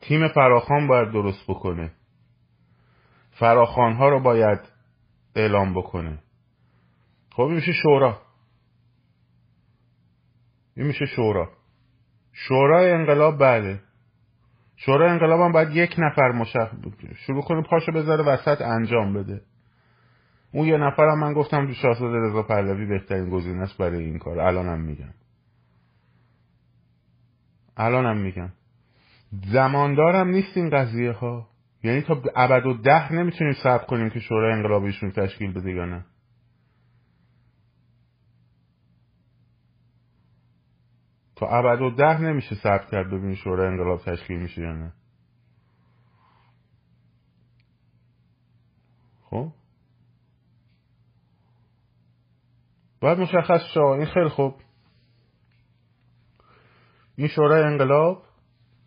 تیم 0.00 0.28
فراخان 0.28 0.86
باید 0.86 1.12
درست 1.12 1.44
بکنه. 1.48 1.92
فراخان 3.38 3.92
ها 3.92 4.08
رو 4.08 4.20
باید 4.20 4.60
اعلام 5.34 5.74
بکنه. 5.74 6.18
خب 7.32 7.42
این 7.42 7.54
میشه 7.54 7.72
شورا. 7.72 8.20
این 10.76 10.86
میشه 10.86 11.06
شورا. 11.06 11.50
شورای 12.32 12.90
انقلاب 12.92 13.38
بله. 13.38 13.80
شورای 14.76 15.10
انقلاب 15.10 15.40
هم 15.40 15.52
باید 15.52 15.76
یک 15.76 15.94
نفر 15.98 16.32
مشخ 16.32 16.70
شروع 17.14 17.42
کنه 17.42 17.62
پاشو 17.62 17.92
بذاره 17.92 18.24
وسط 18.24 18.62
انجام 18.62 19.12
بده. 19.12 19.42
اون 20.52 20.66
یه 20.66 20.76
نفرم 20.76 21.18
من 21.18 21.32
گفتم 21.32 21.72
شاهزاده 21.72 22.16
رضا 22.16 22.42
پهلوی 22.42 22.86
بهترین 22.86 23.30
گزینه 23.30 23.62
است 23.62 23.78
برای 23.78 24.04
این 24.04 24.18
کار. 24.18 24.40
الانم 24.40 24.80
میگم 24.80 25.14
الانم 27.76 28.16
میگم 28.22 28.52
زماندارم 29.52 30.28
نیست 30.28 30.56
این 30.56 30.70
قضیه 30.70 31.12
ها. 31.12 31.55
یعنی 31.82 32.02
تا 32.02 32.22
ابد 32.36 32.66
و 32.66 32.74
ده 32.74 33.12
نمی‌تونیم 33.12 33.54
صبر 33.62 33.84
کنیم 33.84 34.10
که 34.10 34.20
شورای 34.20 34.52
انقلابیشون 34.52 35.10
تشکیل 35.10 35.52
بده 35.52 35.72
یا 35.72 35.84
نه. 35.84 36.04
تا 41.36 41.46
ابد 41.46 41.80
و 41.80 41.90
ده 41.90 42.20
نمیشه 42.20 42.54
صبر 42.54 42.86
کرد 42.90 43.06
ببینی 43.06 43.36
شورای 43.36 43.68
انقلاب 43.68 44.00
تشکیل 44.00 44.38
میشه 44.38 44.62
یا 44.62 44.72
نه. 44.72 44.92
خب؟ 49.22 49.52
باید 53.00 53.18
مشخص 53.18 53.62
شد 53.74 53.80
این 53.80 54.06
خیلی 54.06 54.28
خوب. 54.28 54.54
این 57.16 57.28
شورای 57.28 57.62
انقلاب 57.62 58.22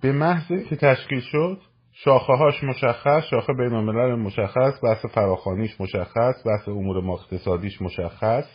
به 0.02 0.12
محض 0.12 0.48
که 0.70 0.76
تشکیل 0.76 1.22
شد 1.22 1.62
شاخه 1.92 2.34
هاش 2.34 2.64
مشخص 2.64 3.24
شاخه 3.30 3.54
بین 3.54 3.74
مشخص 4.16 4.84
بحث 4.84 5.06
فراخانیش 5.06 5.82
مشخص 5.82 6.44
بحث 6.46 6.68
امور 6.68 7.12
اقتصادیش 7.12 7.82
مشخص. 7.82 8.46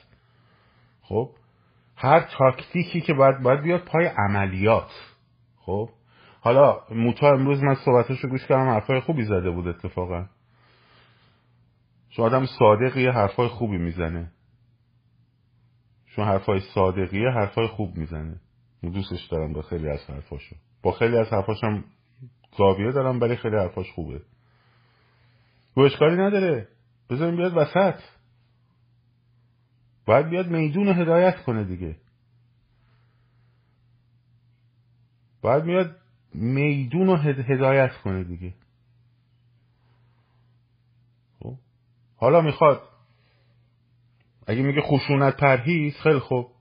خب؟ 1.03 1.31
هر 1.97 2.21
تاکتیکی 2.39 3.01
که 3.01 3.15
باید 3.15 3.43
باید 3.43 3.63
بیاد 3.63 3.81
پای 3.81 4.07
عملیات. 4.07 4.91
خب؟ 5.57 5.89
حالا 6.41 6.81
موتا 6.91 7.29
امروز 7.29 7.63
من 7.63 7.75
صحبتش 7.75 8.21
رو 8.21 8.31
گوش 8.31 8.47
کردم 8.47 8.69
حرفای 8.69 9.01
خوبی 9.01 9.25
زده 9.25 9.51
بود 9.51 9.69
اتفاقا. 9.69 10.27
چون 12.11 12.27
آدم 12.27 12.47
صادقیه 12.59 13.11
حرفای 13.11 13.49
خوبی 13.49 13.79
می‌زنه. 13.79 14.33
چون 16.07 16.25
حرفای 16.25 16.61
صادقیه 16.75 17.29
حرفای 17.29 17.67
خوب 17.67 17.97
می‌زنه. 17.97 18.41
دوستش 18.83 19.27
دارم 19.27 19.53
با 19.53 19.63
خیلی 19.63 19.89
از 19.89 20.11
حرفاشو. 20.11 20.57
با 20.83 20.93
خیلی 20.93 21.17
از 21.17 21.33
حرفاشم 21.33 21.85
زاویه 22.59 22.93
دارم 22.93 23.21
ولی 23.21 23.37
خیلی 23.37 23.57
حرفاش 23.57 23.93
خوبه. 23.93 24.23
و 25.77 25.81
اشکالی 25.81 26.17
نداره. 26.17 26.69
بذاریم 27.11 27.37
بیاد 27.37 27.57
وسط. 27.57 28.01
باید 30.07 30.29
بیاد 30.29 30.47
میدون 30.47 30.89
هدایت 30.89 31.43
کنه 31.43 31.65
دیگه. 31.65 31.97
باید 35.43 35.65
میاد 35.65 35.97
میدون 36.35 37.07
رو 37.07 37.17
هدایت 37.17 37.93
کنه 38.05 38.25
دیگه. 38.25 38.55
خب؟ 41.43 41.55
حالا 42.17 42.41
می‌خواد. 42.41 42.83
اگه 44.47 44.63
میگه 44.63 44.81
خشونت 44.81 45.37
پرهیز 45.37 45.97
خیلی 45.97 46.19
خوب. 46.19 46.54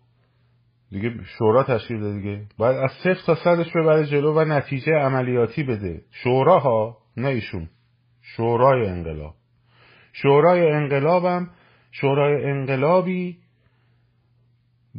دیگه 0.93 1.23
شورا 1.23 1.63
تشکیل 1.63 1.99
ده 1.99 2.13
دیگه. 2.13 2.45
باید 2.57 2.77
از 2.77 2.91
صفر 2.91 3.25
تا 3.25 3.35
صدش 3.35 3.71
ببره 3.75 4.05
جلو 4.05 4.33
و 4.33 4.45
نتیجه 4.45 4.93
عملیاتی 4.93 5.63
بده. 5.63 6.01
شوراها؟ 6.11 6.97
نه 7.17 7.27
ایشون. 7.27 7.69
شورای 8.21 8.87
انقلاب. 8.87 9.33
شورای 10.13 10.71
انقلابم 10.71 11.49
شورای 11.91 12.45
انقلابی 12.45 13.37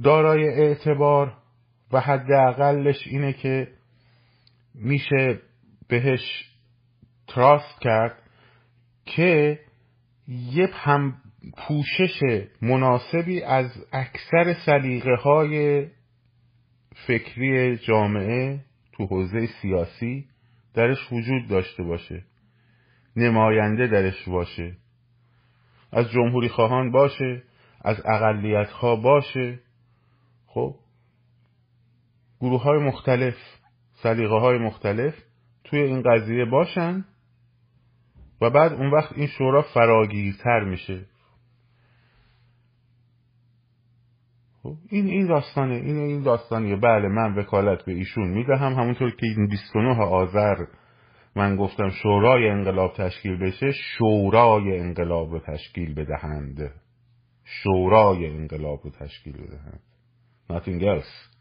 دارای 0.02 0.48
اعتبار 0.48 1.32
و 1.92 2.00
حداقلش 2.00 3.06
اینه 3.06 3.32
که 3.32 3.68
میشه 4.74 5.40
بهش 5.88 6.50
تراست 7.28 7.80
کرد 7.80 8.18
که 9.06 9.60
یه 10.28 10.68
هم 10.72 11.14
پوشش 11.56 12.20
مناسبی 12.62 13.42
از 13.42 13.86
اکثر 13.92 14.54
سلیقه 14.66 15.14
های 15.14 15.86
فکری 17.06 17.76
جامعه 17.76 18.60
تو 18.92 19.06
حوزه 19.06 19.46
سیاسی 19.62 20.28
درش 20.74 21.12
وجود 21.12 21.48
داشته 21.48 21.82
باشه. 21.82 22.24
نماینده 23.16 23.86
درش 23.86 24.28
باشه. 24.28 24.76
از 25.92 26.10
جمهوری 26.10 26.48
خواهان 26.48 26.90
باشه. 26.90 27.42
از 27.80 27.96
اقلیت 28.04 28.70
ها 28.70 28.96
باشه. 28.96 29.60
خب؟ 30.46 30.74
گروه 32.40 32.62
های 32.62 32.78
مختلف 32.78 33.36
سلیقه 33.92 34.38
های 34.40 34.58
مختلف 34.58 35.14
توی 35.64 35.80
این 35.80 36.02
قضیه 36.02 36.44
باشن 36.44 37.04
و 38.40 38.50
بعد 38.50 38.72
اون 38.72 38.90
وقت 38.90 39.12
این 39.12 39.26
شورا 39.26 39.62
فراگیرتر 39.62 40.64
میشه. 40.64 41.04
این 44.88 45.07
این 45.07 45.27
داستانه. 45.27 45.74
این 45.74 45.96
این 45.98 46.22
داستانیه. 46.22 46.77
بله 46.77 47.09
من 47.09 47.35
وکالت 47.35 47.85
به 47.85 47.92
ایشون 47.92 48.29
می‌دهم. 48.29 48.72
همونطور 48.72 49.11
که 49.11 49.27
این 49.27 49.48
29 49.48 50.03
آذر 50.03 50.64
من 51.37 51.57
گفتم 51.57 51.88
شورای 51.88 52.48
انقلاب 52.48 52.92
تشکیل 52.92 53.37
بشه 53.37 53.72
شورای 53.72 54.79
انقلاب 54.79 55.33
رو 55.33 55.38
تشکیل 55.38 55.94
بدهند. 55.94 56.70
شورای 57.44 58.27
انقلاب 58.27 58.81
رو 58.85 58.90
تشکیل 58.90 59.37
بدهند. 59.37 59.81
Nothing 60.50 60.83
else. 60.83 61.35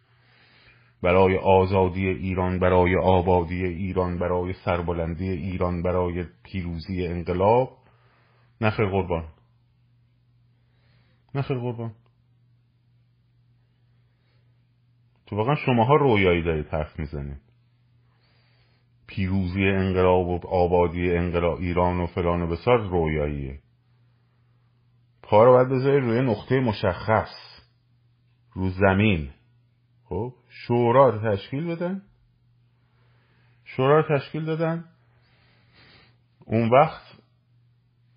برای 1.02 1.38
آزادی 1.38 2.08
ایران 2.08 2.60
برای 2.60 2.96
آبادی 2.96 3.66
ایران 3.66 4.20
برای 4.20 4.54
سربلندی 4.54 5.30
ایران 5.30 5.82
برای 5.82 6.26
پیروزی 6.44 7.08
انقلاب. 7.08 7.78
نخیر 8.62 8.86
قربان. 8.86 9.26
نخیر 11.36 11.58
قربان 11.58 11.92
تو 15.23 15.23
واقعا 15.36 15.56
شماها 15.56 15.96
رویایی 15.96 16.44
دارید 16.44 16.68
حرف 16.68 17.00
می‌زنید. 17.00 17.42
پیروزی 19.08 19.64
انقلاب 19.64 20.28
و 20.28 20.48
آبادی 20.48 21.12
انقلاب 21.12 21.60
ایران 21.60 22.00
و 22.00 22.06
فلان 22.06 22.42
و 22.42 22.48
بسار 22.48 22.90
رویاییه. 22.90 23.60
پا 25.24 25.44
رو 25.46 25.52
باید 25.52 25.70
بذاری 25.70 26.00
روی 26.00 26.22
نقطه 26.22 26.60
مشخص. 26.60 27.62
رو 28.54 28.70
زمین. 28.70 29.30
خب 30.04 30.34
شورا 30.50 31.10
رو 31.10 31.36
تشکیل 31.36 31.76
بدن. 31.76 32.02
شورا 33.66 34.00
رو 34.00 34.18
تشکیل 34.18 34.46
دادن. 34.46 34.86
اون 36.46 36.70
وقت 36.70 37.04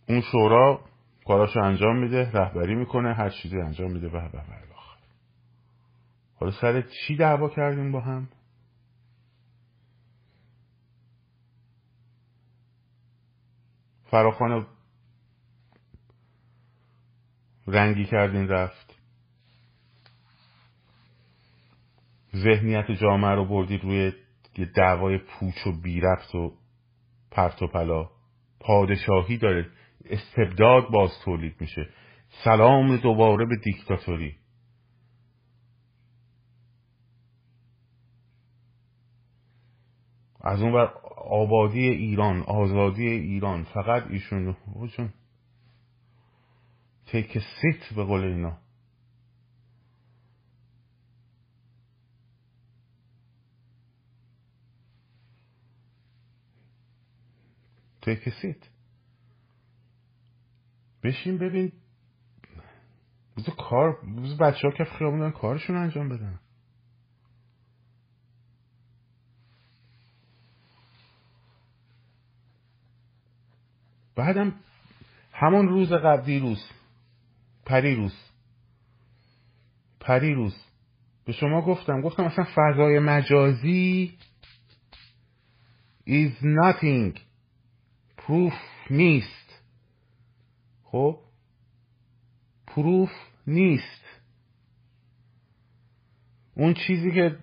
اون 0.08 0.20
شورا 0.20 0.80
کاراشو 1.26 1.60
انجام 1.60 1.98
میده 1.98 2.30
رهبری 2.30 2.74
می‌کنه 2.74 3.14
هر 3.14 3.30
چیزی 3.30 3.60
انجام 3.60 3.92
میده. 3.92 4.08
و 4.08 4.16
و 4.16 4.75
حالا 6.36 6.52
سر 6.52 6.82
چی 6.82 7.16
دعوا 7.16 7.48
کردیم 7.48 7.92
با 7.92 8.00
هم؟ 8.00 8.28
فراخان 14.10 14.66
رنگی 17.66 18.04
کردین 18.04 18.48
رفت. 18.48 18.96
ذهنیت 22.36 22.90
جامعه 22.90 23.30
رو 23.30 23.44
بردید 23.44 23.84
روی 23.84 24.12
دعوای 24.76 25.18
پوچ 25.18 25.66
و 25.66 25.72
بیرفت 25.72 26.34
و 26.34 26.52
پرت 27.30 27.62
و 27.62 27.66
پلا. 27.66 28.10
پادشاهی 28.60 29.38
داره. 29.38 29.70
استبداد 30.04 30.90
باز 30.90 31.10
تولید 31.24 31.60
میشه. 31.60 31.88
سلام 32.44 32.96
دوباره 32.96 33.46
به 33.46 33.56
دیکتاتوری. 33.56 34.36
از 40.46 40.62
اون 40.62 40.72
بر 40.72 40.92
آبادی 41.16 41.88
ایران 41.88 42.42
آزادی 42.42 43.08
ایران. 43.08 43.64
فقط 43.64 44.06
ایشون 44.10 44.56
چون 44.96 45.12
take 47.06 47.38
seat 47.38 47.94
به 47.96 48.04
قول 48.04 48.24
اینا. 48.24 48.58
take 58.02 58.28
seat 58.42 58.68
بشین 61.02 61.38
ببین. 61.38 61.72
بذار 63.36 63.54
کار 63.56 64.00
بذار 64.06 64.36
بچه 64.36 64.68
ها 64.68 64.74
که 64.74 64.84
خیابون 64.84 65.30
کارشون 65.30 65.76
انجام 65.76 66.08
بدن. 66.08 66.40
بعدم 74.16 74.54
همون 75.32 75.68
روز 75.68 75.92
قبلی 75.92 76.38
روز. 76.38 76.70
پری 77.66 77.94
روز. 77.94 78.14
پری 80.00 80.34
روز. 80.34 80.56
به 81.24 81.32
شما 81.32 81.62
گفتم. 81.62 82.00
گفتم 82.00 82.24
اصلا 82.24 82.46
فضای 82.54 82.98
مجازی 82.98 84.18
is 86.06 86.42
nothing. 86.42 87.18
Proof 88.18 88.54
نیست. 88.90 89.62
خب؟ 90.84 91.18
پروف 92.66 93.10
نیست. 93.46 94.04
اون 96.54 96.74
چیزی 96.74 97.12
که 97.12 97.38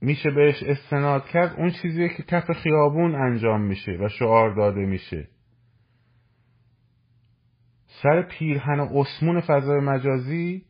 میشه 0.00 0.30
بهش 0.30 0.62
استناد 0.62 1.28
کرد 1.28 1.56
اون 1.58 1.70
چیزی 1.82 2.08
که 2.08 2.22
کف 2.22 2.52
خیابون 2.52 3.14
انجام 3.14 3.60
میشه 3.60 3.92
و 3.92 4.08
شعار 4.08 4.54
داده 4.54 4.80
میشه. 4.80 5.28
سر 8.04 8.22
پیرهن 8.22 8.80
و 8.80 8.98
اسمون 8.98 9.40
فضای 9.40 9.80
مجازی 9.80 10.62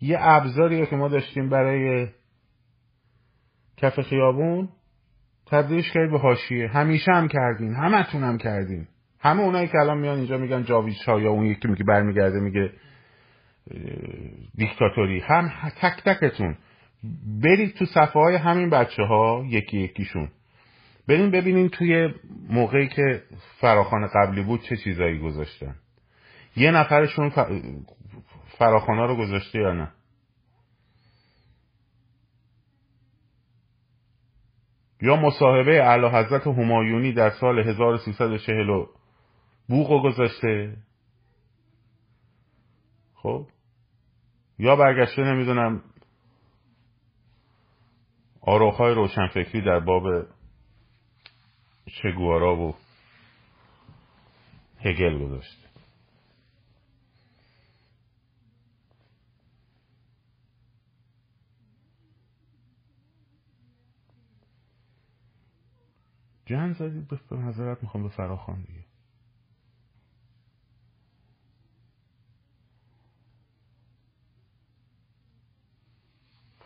یه 0.00 0.18
ابزاریه 0.20 0.86
که 0.86 0.96
ما 0.96 1.08
داشتیم 1.08 1.48
برای 1.48 2.08
کف 3.76 4.00
خیابون 4.00 4.68
تبدیلش 5.46 5.92
کردید 5.92 6.10
به 6.10 6.18
حاشیه. 6.18 6.68
همیشه 6.68 7.12
هم 7.12 7.28
کردین 7.28 7.74
همتون 7.74 8.24
هم 8.24 8.38
کردین 8.38 8.88
همه 9.20 9.40
اونایی 9.40 9.68
که 9.68 9.78
الان 9.78 9.98
میان 9.98 10.18
اینجا 10.18 10.38
میگن 10.38 10.62
جاوید 10.62 10.94
شاه 10.94 11.22
یا 11.22 11.30
اون 11.30 11.46
یکی 11.46 11.68
میگه 11.68 11.84
برمیگرده 11.84 12.40
میگه 12.40 12.72
دیکتاتوری. 14.54 15.20
هم 15.20 15.52
تک 15.80 16.02
تکتون. 16.04 16.56
برید 17.42 17.74
تو 17.74 17.84
صفحه 17.84 18.22
های 18.22 18.36
همین 18.36 18.70
بچه 18.70 19.02
ها 19.02 19.44
یکی 19.48 19.78
یکیشون. 19.78 20.28
بریم 21.08 21.30
ببینین 21.30 21.68
توی 21.68 22.08
موقعی 22.50 22.88
که 22.88 23.22
فراخان 23.60 24.08
قبلی 24.14 24.42
بود 24.42 24.62
چه 24.62 24.76
چیزایی 24.76 25.18
گذاشتن. 25.18 25.74
یه 26.58 26.70
نفرشون 26.70 27.30
فراخانه 28.58 29.06
رو 29.06 29.16
گذاشته 29.16 29.58
یا 29.58 29.72
نه؟ 29.72 29.92
یا 35.02 35.16
مصاحبه 35.16 35.82
اعلی 35.82 36.06
حضرت 36.06 36.46
همایونی 36.46 37.12
در 37.12 37.30
سال 37.30 37.58
1340 37.58 38.84
بوغ 39.68 40.02
گذاشته؟ 40.04 40.76
خب. 43.14 43.46
یا 44.58 44.76
برگشته 44.76 45.22
نمی‌دونم 45.22 45.82
آروخهای 48.40 48.94
روشنفکری 48.94 49.62
در 49.62 49.80
باب 49.80 50.02
چگوارا 52.02 52.56
و 52.56 52.74
هگل 54.80 55.24
گذاشته. 55.24 55.67
جن 66.48 66.72
زدید 66.72 67.08
به 67.08 67.36
نظرت 67.36 67.82
می‌خوام 67.82 68.02
به 68.02 68.08
فراخان 68.08 68.62
دیگه. 68.62 68.84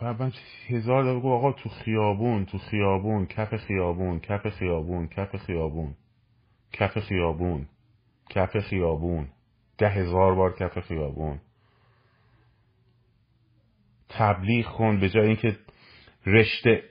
من 0.03 0.33
هزار 0.66 1.03
دفعه 1.05 1.31
آقا 1.31 1.53
تو 1.53 1.68
خیابون 1.68 2.47
تو 2.47 2.59
خیابون 2.59 3.27
کف 3.27 3.57
خیابون 3.57 4.21
کف 4.21 4.49
خیابون 4.49 5.09
کف 5.09 5.37
خیابون 5.37 5.95
کف 6.73 6.99
خیابون 6.99 7.66
کف 8.31 8.59
خیابون. 8.59 9.29
ده 9.79 9.88
هزار 9.88 10.35
بار 10.35 10.57
کف 10.57 10.79
خیابون. 10.79 11.40
تبلیغ 14.09 14.73
کن 14.73 15.01
به 15.01 15.09
جای 15.09 15.27
اینکه 15.27 15.59
رشته 16.27 16.83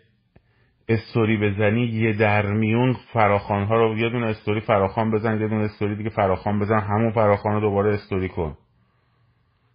استوری 0.93 1.37
بزنی 1.37 1.85
یه 1.85 2.13
در 2.13 2.51
میون 2.51 2.93
فراخان 3.13 3.63
ها 3.63 3.75
رو 3.75 3.97
یه 3.97 4.09
دونه 4.09 4.27
استوری 4.27 4.59
فراخان 4.59 5.11
بزن 5.11 5.41
یه 5.41 5.47
دونه 5.47 5.63
استوری 5.63 5.95
دیگه 5.95 6.09
فراخان 6.09 6.59
بزن 6.59 6.79
همون 6.79 7.11
فراخان 7.11 7.53
رو 7.53 7.59
دوباره 7.59 7.93
استوری 7.93 8.29
کن. 8.29 8.57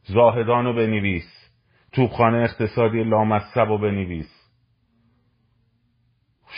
زاهدان 0.02 0.64
رو 0.64 0.72
بنویس. 0.72 1.50
توبخانه 1.92 2.38
اقتصادی 2.38 3.04
لامصب 3.04 3.68
رو 3.68 3.78
بنویس. 3.78 4.50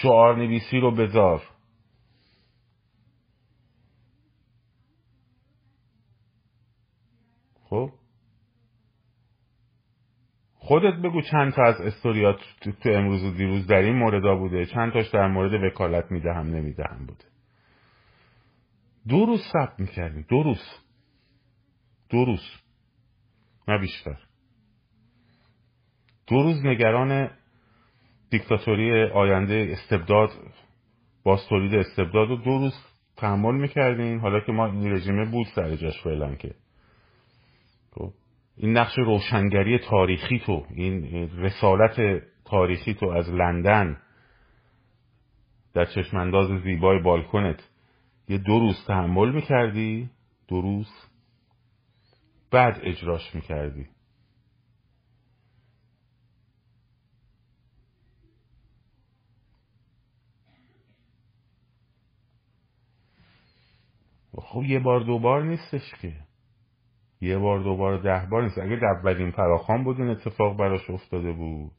شعار 0.02 0.36
نویسی 0.36 0.80
رو 0.80 0.90
بذار. 0.90 1.42
خب؟ 7.70 7.90
خودت 10.68 10.94
بگو 10.94 11.22
چند 11.22 11.52
تا 11.52 11.62
از 11.62 11.80
استوریات 11.80 12.36
تو 12.60 12.90
امروز 12.90 13.24
و 13.24 13.30
دیروز 13.30 13.66
در 13.66 13.76
این 13.76 13.96
موردا 13.96 14.34
بوده؟ 14.34 14.66
چند 14.66 14.92
تاش 14.92 15.08
در 15.08 15.26
مورد 15.26 15.64
وکالت 15.64 16.12
می‌دهم 16.12 16.46
نمی‌دهم 16.46 17.06
بوده؟ 17.06 17.24
دو 19.08 19.26
روز 19.26 19.40
ثبت 19.52 19.80
می‌کردیم 19.80 20.26
دو 20.28 20.42
روز. 20.42 20.60
دو 22.10 22.24
روز. 22.24 22.40
نه 23.68 23.78
بیشتر. 23.78 24.18
دو 26.26 26.42
روز 26.42 26.66
نگران 26.66 27.30
دیکتاتوری 28.30 29.02
آینده 29.02 29.68
استبداد 29.72 30.30
باز 31.22 31.46
تولید 31.48 31.74
استبداد 31.74 32.30
و 32.30 32.36
دو 32.36 32.58
روز 32.58 32.74
تحمل 33.16 33.54
می‌کردیم 33.54 34.20
حالا 34.20 34.40
که 34.40 34.52
ما 34.52 34.66
این 34.66 34.92
رژیمه 34.92 35.24
بود 35.30 35.46
سر 35.54 35.76
جاش 35.76 36.02
فعلا 36.02 36.34
که 36.34 36.54
این 38.60 38.76
نقش 38.76 38.98
روشنگری 38.98 39.78
تاریخی 39.78 40.38
تو 40.38 40.66
این 40.70 41.28
رسالت 41.36 42.22
تاریخی 42.44 42.94
تو 42.94 43.06
از 43.06 43.28
لندن 43.30 44.02
در 45.74 45.84
چشمانداز 45.84 46.62
زیبای 46.62 46.98
بالکنت. 47.02 47.68
یه 48.28 48.38
دو 48.38 48.58
روز 48.58 48.84
تحمل 48.86 49.32
می‌کردی 49.32 50.10
دو 50.48 50.60
روز 50.60 50.88
بعد 52.50 52.80
اجراش 52.82 53.34
می‌کردی. 53.34 53.86
خب 64.38 64.62
یه 64.62 64.78
بار 64.78 65.00
دو 65.00 65.18
بار 65.18 65.42
نیستش 65.42 65.94
که. 66.02 66.27
یه 67.20 67.38
بار 67.38 67.60
دو 67.60 67.76
بار 67.76 67.98
ده 67.98 68.26
بار 68.30 68.42
نیست. 68.42 68.58
اگه 68.58 68.78
اولین 68.84 69.30
فراخان 69.30 69.84
بود 69.84 70.00
این 70.00 70.10
اتفاق 70.10 70.56
براش 70.56 70.90
افتاده 70.90 71.32
بود. 71.32 71.72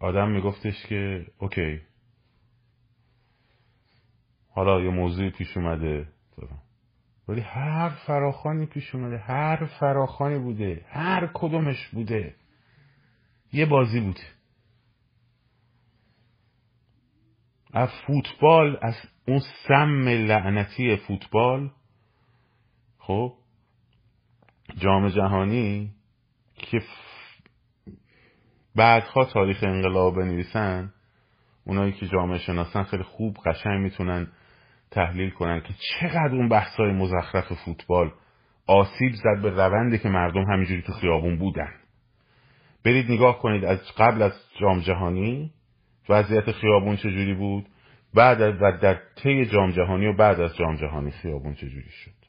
آدم 0.00 0.30
میگفتش 0.30 0.86
که 0.86 1.26
اوکی. 1.38 1.80
حالا 4.50 4.80
یه 4.80 4.90
موضوعی 4.90 5.30
پیش 5.30 5.56
اومده. 5.56 6.08
ولی 7.28 7.40
هر 7.40 7.88
فراخانی 7.88 8.66
پیش 8.66 8.94
اومده. 8.94 9.18
هر 9.18 9.64
فراخانی 9.80 10.38
بوده. 10.38 10.84
هر 10.88 11.30
کدومش 11.34 11.88
بوده. 11.88 12.34
یه 13.52 13.66
بازی 13.66 14.00
بوده 14.00 14.22
از 17.72 17.88
فوتبال 18.06 18.78
از 18.82 18.94
اون 19.28 19.40
سم 19.68 20.08
لعنتی 20.08 20.96
فوتبال 20.96 21.70
خب 22.98 23.34
جام 24.78 25.08
جهانی 25.08 25.90
که 26.54 26.82
بعدها 28.76 29.24
تاریخ 29.24 29.62
انقلاب 29.62 30.16
بنویسن 30.16 30.92
اونایی 31.64 31.92
که 31.92 32.06
جامعه 32.06 32.38
شناسن 32.38 32.82
خیلی 32.82 33.02
خوب 33.02 33.36
قشنگ 33.46 33.80
می‌تونن 33.80 34.26
تحلیل 34.90 35.30
کنن 35.30 35.60
که 35.60 35.74
چقدر 36.00 36.34
اون 36.34 36.48
بحثای 36.48 36.92
مزخرف 36.92 37.52
فوتبال 37.52 38.12
آسیب 38.66 39.12
زد 39.12 39.42
به 39.42 39.50
روندی 39.50 39.98
که 39.98 40.08
مردم 40.08 40.42
همینجوری 40.42 40.82
تو 40.82 40.92
خیابون 40.92 41.38
بودن. 41.38 41.72
برید 42.84 43.10
نگاه 43.10 43.38
کنید 43.38 43.64
از 43.64 43.78
قبل 43.98 44.22
از 44.22 44.32
جام 44.60 44.80
جهانی 44.80 45.52
وضعیت 46.08 46.52
خیابون 46.52 46.96
چجوری 46.96 47.34
بود 47.34 47.68
بعد 48.14 48.42
از 48.42 48.54
و 48.54 48.78
در 48.82 49.00
طی 49.16 49.46
جام 49.46 49.70
جهانی 49.70 50.06
و 50.06 50.16
بعد 50.16 50.40
از 50.40 50.56
جام 50.56 50.76
جهانی 50.76 51.10
خیابون 51.10 51.54
چجوری 51.54 51.90
شد. 51.90 52.21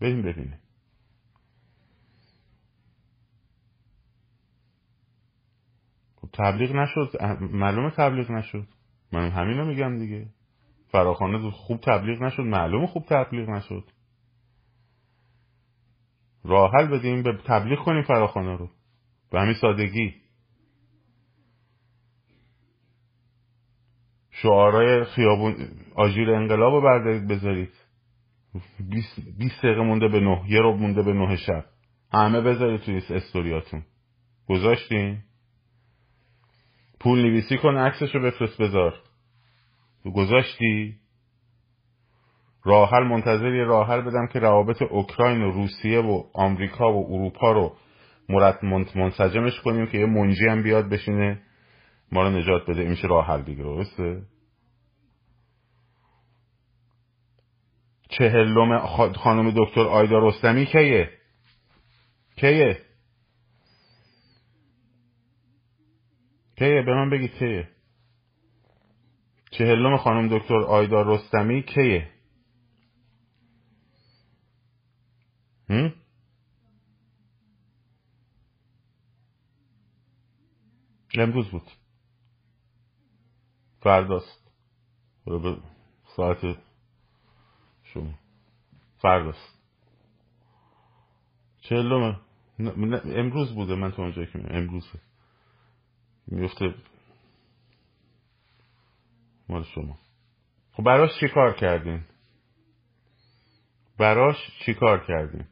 بریم 0.00 0.22
ببینیم 0.22 0.58
خب 6.16 6.28
تبلیغ 6.32 6.72
نشد. 6.72 7.22
معلومه 7.40 7.90
تبلیغ 7.90 8.30
نشد. 8.30 8.66
من 9.12 9.30
همین 9.30 9.58
رو 9.58 9.64
میگم 9.64 9.98
دیگه. 9.98 10.26
فراخانه 10.92 11.50
خوب 11.50 11.80
تبلیغ 11.80 12.22
نشد. 12.22 12.42
معلومه 12.42 12.86
خوب 12.86 13.04
تبلیغ 13.08 13.48
نشد. 13.48 13.84
راه 16.44 16.72
حل 16.72 16.86
بدیم 16.86 17.22
به 17.22 17.38
تبلیغ 17.46 17.84
کنیم 17.84 18.02
فراخانه 18.02 18.56
رو. 18.56 18.70
به 19.30 19.40
همین 19.40 19.54
سادگی. 19.54 20.14
شعارهای 24.30 25.04
خیابون 25.04 25.56
آژیر 25.94 26.30
انقلاب 26.30 26.74
رو 26.74 26.80
بردارید 26.80 27.28
بذارید. 27.28 27.72
20 29.38 29.58
دقیقه 29.58 29.80
مونده 29.80 30.08
به 30.08 30.20
نه 30.20 30.42
یه 30.48 30.60
رو 30.60 30.76
مونده 30.76 31.02
به 31.02 31.12
نه 31.12 31.36
شب. 31.36 31.64
همه 32.12 32.40
بذارید 32.40 32.80
توی 32.80 33.02
استوریاتون. 33.10 33.82
گذاشتین؟ 34.48 35.18
پول 37.00 37.22
نویسی 37.22 37.58
کن 37.58 37.76
عکسش 37.76 38.14
رو 38.14 38.22
بفرست 38.22 38.62
بذار. 38.62 38.94
گذاشتی؟ 40.14 40.96
راحل 42.64 43.02
منتظر 43.02 43.54
یه 43.54 43.64
راحل 43.64 44.00
بدم 44.00 44.26
که 44.26 44.38
روابط 44.38 44.82
اوکراین 44.82 45.42
و 45.42 45.50
روسیه 45.50 46.00
و 46.00 46.22
آمریکا 46.34 46.92
و 46.92 47.06
اروپا 47.12 47.52
رو 47.52 47.76
مرد 48.28 48.64
منسجمش 48.96 49.60
کنیم 49.60 49.86
که 49.86 49.98
یه 49.98 50.06
منجی 50.06 50.46
هم 50.46 50.62
بیاد 50.62 50.88
بشینه 50.88 51.42
ما 52.12 52.22
رو 52.22 52.30
نجات 52.30 52.62
بده. 52.70 52.80
این 52.80 52.90
میشه 52.90 53.08
راه 53.08 53.42
دیگه 53.42 53.62
درسته؟ 53.62 54.22
چهلم 58.10 58.78
خانم 59.12 59.50
دکتر 59.56 59.80
آیدا 59.80 60.18
رستمی 60.28 60.66
کیه؟ 60.66 61.10
کیه؟ 62.36 62.80
کیه؟ 66.56 66.82
به 66.82 66.94
من 66.94 67.10
بگید 67.10 67.30
کیه؟ 67.30 67.68
چهلم 69.50 69.96
خانم 69.96 70.38
دکتر 70.38 70.54
آیدار 70.54 71.06
رستمی 71.06 71.62
کیه؟ 71.62 72.10
هم؟ 75.68 75.94
امروز 81.14 81.50
بود. 81.50 81.70
فرداست. 83.80 84.50
ساعت 86.16 86.38
شما. 87.94 88.14
فرداست. 88.98 89.60
چهلم 91.60 92.20
امروز 93.04 93.54
بوده 93.54 93.74
من 93.74 93.92
تو 93.92 94.02
اونجا 94.02 94.24
که 94.24 94.54
امروز 94.54 94.90
میفته 96.26 96.74
مال 99.48 99.62
شما. 99.62 99.98
خب 100.72 100.82
براش 100.82 101.10
چی 101.20 101.28
کار 101.28 101.52
کردین؟ 101.52 102.02
براش 103.98 104.36
چی 104.66 104.74
کار 104.74 105.06
کردین؟ 105.06 105.44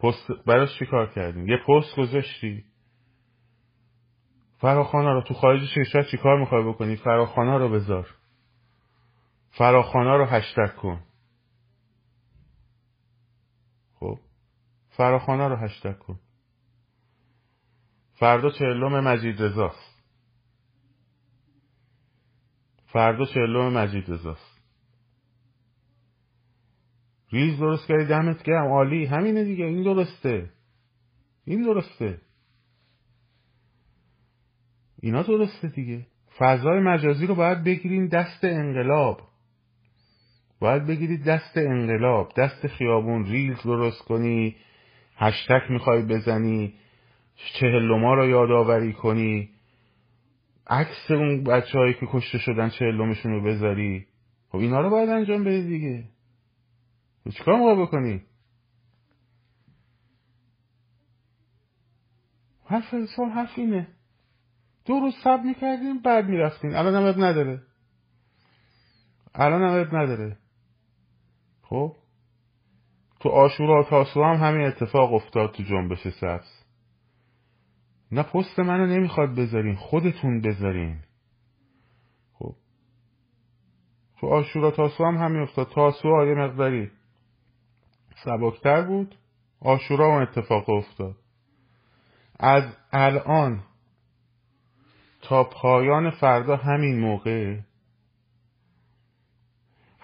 پست 0.00 0.30
براش 0.46 0.78
چی 0.78 0.86
کار 0.86 1.12
کردین؟ 1.14 1.48
یه 1.48 1.56
پست 1.56 1.96
گذاشتی؟ 1.96 2.64
فراخانه 4.58 5.12
رو 5.12 5.22
تو 5.22 5.34
خارج 5.34 5.60
کشور 5.74 6.02
چی 6.02 6.16
کار 6.16 6.40
می‌خوای 6.40 6.64
بکنی؟ 6.64 6.96
فراخانه 6.96 7.58
رو 7.58 7.68
بذار. 7.68 8.08
فراخانه 9.58 10.16
رو 10.16 10.24
هشتک 10.24 10.76
کن. 10.76 11.02
خب. 13.94 14.18
فراخانه 14.88 15.48
رو 15.48 15.56
هشتک 15.56 15.98
کن. 15.98 16.20
فردا 18.12 18.50
چهلم 18.50 19.04
مجید 19.04 19.42
رزاست 19.42 19.94
فردا 22.86 23.24
چهلم 23.24 23.72
مجید 23.72 24.10
رزاست 24.10 24.54
ریز 27.32 27.58
درست 27.58 27.88
کردی 27.88 28.04
دمت 28.04 28.42
گرم. 28.42 28.66
عالی. 28.66 29.06
همینه 29.06 29.44
دیگه. 29.44 29.64
این 29.64 29.82
درسته. 29.82 30.50
این 31.44 31.62
درسته. 31.62 32.20
اینا 35.02 35.22
درسته 35.22 35.68
دیگه. 35.68 36.06
فضای 36.38 36.80
مجازی 36.80 37.26
رو 37.26 37.34
باید 37.34 37.64
بگیرین 37.64 38.08
دست 38.08 38.44
انقلاب. 38.44 39.33
باید 40.64 40.86
بگیرید 40.86 41.24
دست 41.24 41.56
انقلاب 41.56 42.32
دست 42.36 42.66
خیابون 42.66 43.24
ریلز 43.24 43.62
درست 43.62 44.02
کنی 44.02 44.56
هشتک 45.16 45.62
می‌خوای 45.70 46.02
بزنی 46.02 46.74
چهلوما 47.36 48.14
رو 48.14 48.28
یادآوری 48.28 48.92
کنی. 48.92 49.50
عکس 50.66 51.10
اون 51.10 51.44
بچه 51.44 51.78
هایی 51.78 51.94
که 51.94 52.06
کشته 52.06 52.38
شدن 52.38 52.68
چهلومشون 52.68 53.32
رو 53.32 53.40
بذاری. 53.40 54.06
خب 54.48 54.58
اینا 54.58 54.80
رو 54.80 54.90
باید 54.90 55.08
انجام 55.08 55.44
بدی 55.44 55.62
دیگه. 55.62 56.04
چیکار 57.30 57.56
موقع 57.56 57.82
بکنی؟ 57.82 58.22
حرف 62.66 63.04
سال 63.16 63.28
حرف 63.28 63.58
اینه. 63.58 63.88
دو 64.86 65.00
روز 65.00 65.14
سب 65.24 65.40
می‌کردیم 65.44 65.98
بعد 65.98 66.28
می‌رفتیم. 66.28 66.70
الان 66.74 66.94
هم 66.94 67.24
نداره. 67.24 67.62
الان 69.34 69.62
هم 69.62 69.96
نداره. 69.96 70.43
خب؟ 71.68 71.96
تو 73.20 73.28
آشورا 73.28 73.82
تاسو 73.82 74.24
هم 74.24 74.36
همین 74.36 74.66
اتفاق 74.66 75.14
افتاد 75.14 75.52
تو 75.52 75.62
جنبش 75.62 76.08
سبز. 76.08 76.64
نه 78.12 78.22
پست 78.22 78.58
منو 78.58 78.86
نمی‌خواد 78.86 79.34
بذارین 79.34 79.74
خودتون 79.74 80.40
بذارین. 80.40 80.98
خب. 82.32 82.54
تو 84.20 84.26
آشورا 84.26 84.70
تاسو 84.70 85.04
هم 85.04 85.16
همین 85.16 85.42
افتاد. 85.42 85.68
تاسو 85.68 86.08
یه 86.08 86.34
مقداری 86.34 86.90
سبکتر 88.24 88.82
بود. 88.82 89.14
آشورا 89.60 90.06
اون 90.06 90.22
اتفاق 90.22 90.70
افتاد. 90.70 91.16
از 92.38 92.64
الان 92.92 93.62
تا 95.22 95.44
پایان 95.44 96.10
فردا 96.10 96.56
همین 96.56 97.00
موقع 97.00 97.58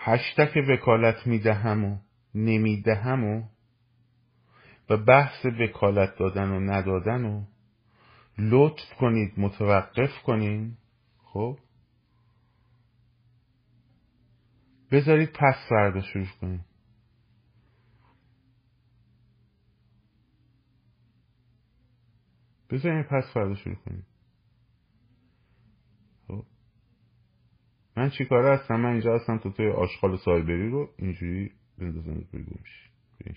هشتک 0.02 0.56
وکالت 0.68 1.26
می‌دهم 1.26 1.84
و 1.84 1.98
نمی‌دهم 2.34 3.24
و 3.24 3.42
و 4.90 4.96
بحث 4.96 5.46
وکالت 5.46 6.16
دادن 6.18 6.50
و 6.50 6.60
ندادن 6.60 7.24
و 7.24 7.44
لطف 8.38 8.94
کنید 8.98 9.32
متوقف 9.36 10.22
کنین. 10.26 10.76
خب؟ 11.18 11.58
بذارید 14.92 15.32
پس 15.32 15.54
فردا 15.68 16.00
شروع 16.00 16.26
کنید 16.40 16.64
بذارید 22.70 23.06
پس 23.06 23.24
فردا 23.34 23.54
شروع 23.54 23.74
کنید 23.74 24.09
من 28.00 28.10
چی 28.10 28.24
کاره 28.24 28.54
هستم؟ 28.58 28.76
من 28.76 28.90
اینجا 28.90 29.14
هستم 29.14 29.38
تو 29.38 29.50
توی 29.50 29.70
آشغال 29.70 30.16
سایبری 30.16 30.70
رو 30.70 30.88
اینجوری 30.98 31.52
بندازم 31.78 32.26
روی 32.32 32.42
گوش 32.42 32.90
این 33.20 33.34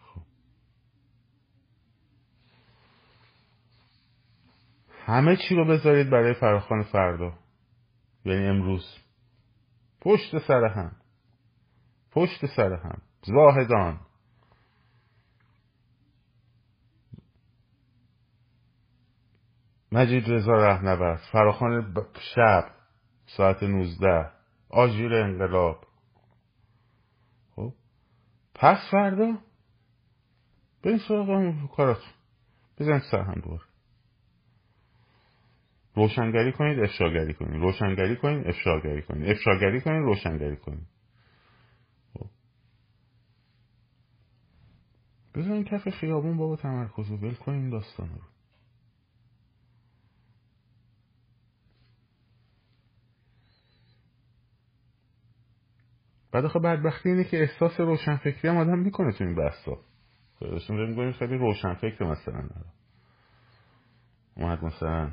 خب. 0.00 0.20
همه 5.06 5.36
چی 5.36 5.54
رو 5.54 5.64
بذارید 5.64 6.10
برای 6.10 6.34
فراخان 6.34 6.82
فردا. 6.82 7.38
یعنی 8.24 8.46
امروز. 8.46 8.84
پشت 10.00 10.38
سر 10.38 10.64
هم. 10.64 10.96
پشت 12.12 12.46
سر 12.56 12.72
هم. 12.72 13.02
زاهدان. 13.22 14.05
مجید 19.96 20.24
رضا 20.28 20.52
رهنورد 20.52 21.20
فراخان 21.32 21.94
شب 22.34 22.70
ساعت 23.26 23.62
19 23.62 24.30
آژیر 24.70 25.14
انقلاب. 25.14 25.84
خب 27.56 27.72
پس 28.54 28.78
فردا؟ 28.90 29.38
برین 30.84 30.98
سراغ 31.08 31.30
همون 31.30 31.68
کاراتون. 31.76 32.12
بزن 32.78 33.00
سر 33.10 33.20
هم 33.20 33.40
دوباره 33.40 33.62
روشنگری 35.94 36.52
کنید 36.52 36.80
افشاگری 36.80 37.34
کنید. 37.34 37.62
روشنگری 37.62 38.16
کنید 38.16 38.46
افشاگری 38.46 39.02
کنید. 39.02 39.30
افشاگری 39.30 39.80
کنید 39.80 40.02
روشنگری 40.02 40.56
کنید. 40.56 40.86
خب. 42.14 42.26
بزنین 45.34 45.64
کف 45.64 45.88
خیابون 45.88 46.36
بابا 46.36 46.56
تمرکز 46.56 47.10
رو 47.10 47.16
ول 47.16 47.34
کنین 47.34 47.70
داستان 47.70 48.08
رو. 48.08 48.35
بعد 56.36 56.44
آخه 56.44 56.58
بدبختی 56.58 57.08
اینه 57.08 57.24
که 57.24 57.40
احساس 57.40 57.80
روشنفکری 57.80 58.48
هم 58.48 58.56
آدم 58.56 58.78
می‌کنه 58.78 59.12
تو 59.12 59.24
این 59.24 59.34
بحثا. 59.34 59.78
خیلیشون 60.38 60.88
می‌گویم 60.88 61.12
خیلی 61.12 61.38
روشنفکر 61.38 62.04
مثلا. 62.04 62.48
اومد 64.36 64.64
مثلا 64.64 65.12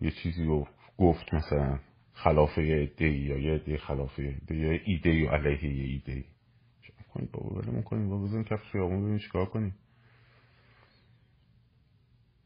یه 0.00 0.10
چیزی 0.10 0.44
رو 0.44 0.66
گفت 0.98 1.34
مثلا 1.34 1.78
خلاف 2.12 2.58
یه 2.58 2.76
ایده 2.76 3.08
یا 3.08 3.38
یه 3.38 3.52
ایده 3.52 3.76
خلاف 3.76 4.18
یه 4.18 4.36
یا 4.50 4.78
ایده 4.84 5.14
یا 5.14 5.32
علیه 5.32 5.64
یه 5.64 5.84
ایده 5.84 6.24
کنید 7.14 7.32
بابا؟ 7.32 7.60
ولمون 7.60 7.82
کنید 7.82 8.08
بابا 8.08 8.24
بزنید 8.24 8.46
کف 8.46 8.62
خیابون 8.62 9.00
ببینید 9.02 9.20
چیکار 9.20 9.46
کنید 9.46 9.74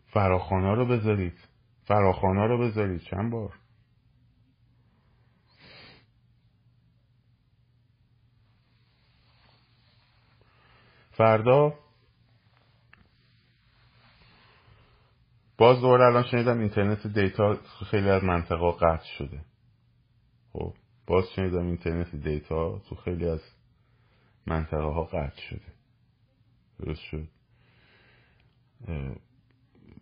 فراخانه 0.07 0.75
رو 0.75 0.87
بذارید. 0.87 1.49
فراخانه 1.85 2.47
رو 2.47 2.59
بذارید. 2.59 3.01
چند 3.01 3.33
بار؟ 3.33 3.66
فردا. 11.17 11.75
باز 15.59 15.81
دوباره 15.81 16.05
الان 16.05 16.23
شنیدم 16.23 16.59
اینترنت 16.59 17.07
دیتا 17.07 17.57
خیلی 17.91 18.11
از 18.11 18.25
منطقه 18.25 18.73
قطع 18.73 19.07
شده. 19.19 19.45
خب 20.53 20.75
باز 21.07 21.25
شنیدم 21.37 21.67
اینترنت 21.67 22.17
دیتا 22.17 22.79
تو 22.79 22.95
خیلی 22.95 23.29
از 23.29 23.41
منطقه 24.47 24.83
ها 24.83 25.05
قطع 25.05 25.41
شده. 25.41 25.73
درست 26.79 27.01
شد. 27.01 27.29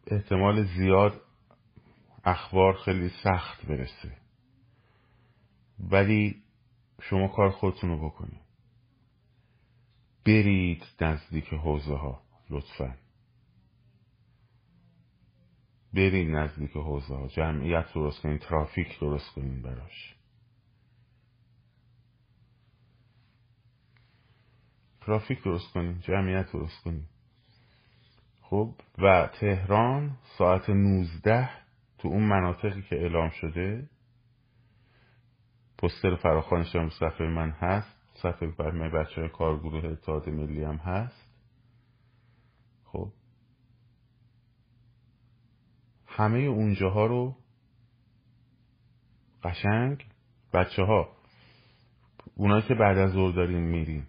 احتمال 0.06 0.64
زیاد 0.64 1.20
اخبار 2.24 2.74
خیلی 2.84 3.10
سخت 3.24 3.66
برسه. 3.66 4.16
ولی 5.90 6.42
شما 7.02 7.28
کار 7.28 7.50
خودتون 7.50 7.90
رو 7.90 8.08
بکنید. 8.08 8.43
برید 10.26 10.84
نزدیک 11.00 11.48
حوزه 11.54 11.96
ها 11.96 12.22
لطفا. 12.50 12.94
برین 15.94 16.34
نزدیک 16.34 16.70
حوزه 16.70 17.14
ها 17.14 17.28
جمعیت 17.28 17.94
درست 17.94 18.22
کنین 18.22 18.38
ترافیک 18.38 19.00
درست 19.00 19.30
کنین 19.34 19.62
براش. 19.62 20.14
ترافیک 25.00 25.42
درست 25.42 25.72
کنین 25.72 26.00
جمعیت 26.00 26.52
درست 26.52 26.84
کنین 26.84 27.06
خب 28.42 28.74
و 28.98 29.30
تهران 29.40 30.16
ساعت 30.38 30.70
19 30.70 31.50
تو 31.98 32.08
اون 32.08 32.22
مناطقی 32.22 32.82
که 32.82 32.96
اعلام 32.96 33.30
شده. 33.30 33.88
پستر 35.78 36.16
فراخانش 36.16 36.76
هم 36.76 36.90
صفحه 36.90 37.26
من 37.26 37.50
هست. 37.50 38.03
صفحه 38.14 38.48
برمه 38.48 38.88
بچه 38.88 39.20
های 39.20 39.30
کارگروه 39.30 39.84
اتحاد 39.84 40.28
ملی 40.28 40.64
هم 40.64 40.76
هست. 40.76 41.28
خب. 42.84 43.12
همه 46.06 46.38
اونجاها 46.38 47.06
رو 47.06 47.36
قشنگ 49.42 50.06
بچه 50.52 50.82
ها 50.82 51.08
اونایی 52.34 52.62
که 52.62 52.74
بعد 52.74 52.98
از 52.98 53.12
ظهر 53.12 53.32
دارین 53.32 53.62
میرین 53.62 54.06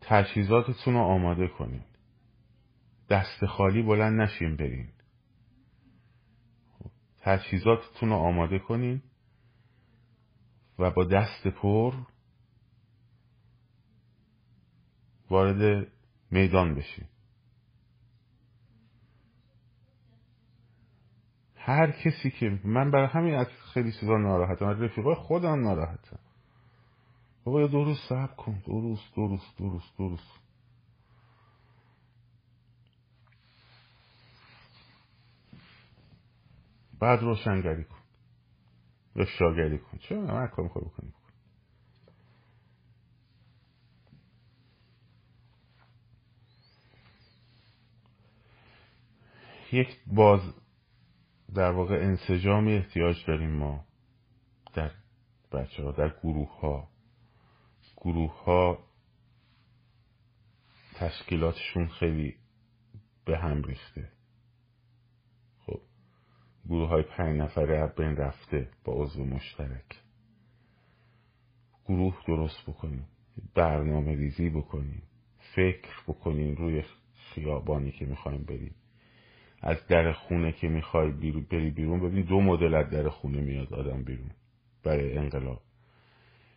تجهیزاتتون 0.00 0.94
رو 0.94 1.00
آماده 1.00 1.48
کنین. 1.48 1.84
دست 3.10 3.46
خالی 3.46 3.82
بلند 3.82 4.20
نشین 4.20 4.56
برین. 4.56 4.88
خب، 6.72 6.90
تجهیزاتتون 7.20 8.08
رو 8.08 8.14
آماده 8.14 8.58
کنین 8.58 9.02
و 10.78 10.90
با 10.90 11.04
دست 11.04 11.46
پر 11.46 11.94
وارد 15.32 15.88
میدان 16.30 16.74
بشین 16.74 17.04
هر 21.56 21.90
کسی 21.90 22.30
که 22.30 22.60
من 22.64 22.90
برای 22.90 23.08
همین 23.08 23.34
از 23.34 23.46
خیلی 23.74 23.92
چیزا 23.92 24.16
ناراحتم. 24.18 24.66
از 24.66 24.80
رفیقای 24.80 25.14
خودم 25.14 25.60
ناراحتم. 25.60 26.18
بابا 27.44 27.60
یه 27.60 27.68
دو 27.68 27.84
روز 27.84 27.98
کن. 28.36 28.62
دو 28.66 28.80
روز 28.80 29.00
دو 29.14 29.28
روز 29.28 29.42
دو 29.58 29.68
روز 29.68 29.82
دو 29.98 30.08
بعد 37.00 37.20
روشنگری 37.20 37.84
کن. 37.84 37.98
یا 39.16 39.24
کن. 39.78 39.98
چه 39.98 40.14
من 40.14 40.46
کار 40.46 40.64
می‌خوای 40.64 40.84
بکنی. 40.84 41.12
یک 49.72 49.88
باز 50.06 50.40
در 51.54 51.70
واقع 51.70 51.94
انسجامی 51.94 52.72
احتیاج 52.72 53.26
داریم 53.26 53.50
ما 53.50 53.84
در 54.74 54.90
بچه 55.52 55.82
ها 55.82 55.92
در 55.92 56.08
گروه 56.22 56.60
ها 56.60 56.88
گروه 57.96 58.44
ها 58.44 58.78
تشکیلاتشون 60.94 61.88
خیلی 61.88 62.36
به 63.24 63.38
هم 63.38 63.62
ریخته. 63.62 64.08
خب 65.66 65.80
گروه 66.68 66.88
های 66.88 67.02
پنج 67.02 67.40
نفره 67.40 67.86
بین 67.86 68.16
رفته 68.16 68.68
با 68.84 68.92
عضو 68.92 69.24
مشترک. 69.24 70.00
گروه 71.84 72.22
درست 72.26 72.62
بکنیم 72.66 73.06
برنامه 73.54 74.16
ریزی 74.16 74.50
بکنیم 74.50 75.02
فکر 75.54 76.02
بکنیم 76.08 76.54
روی 76.54 76.84
خیابانی 77.14 77.92
که 77.92 78.06
می‌خوایم 78.06 78.42
بریم. 78.42 78.74
از 79.62 79.86
در 79.86 80.12
خونه 80.12 80.52
که 80.52 80.68
می‌خوای 80.68 81.10
بری 81.50 81.70
بیرون 81.70 82.00
ببین 82.00 82.24
دو 82.24 82.40
مدل 82.40 82.74
از 82.74 82.90
در 82.90 83.08
خونه 83.08 83.40
میاد 83.40 83.74
آدم 83.74 84.04
بیرون 84.04 84.30
برای 84.84 85.18
انقلاب. 85.18 85.60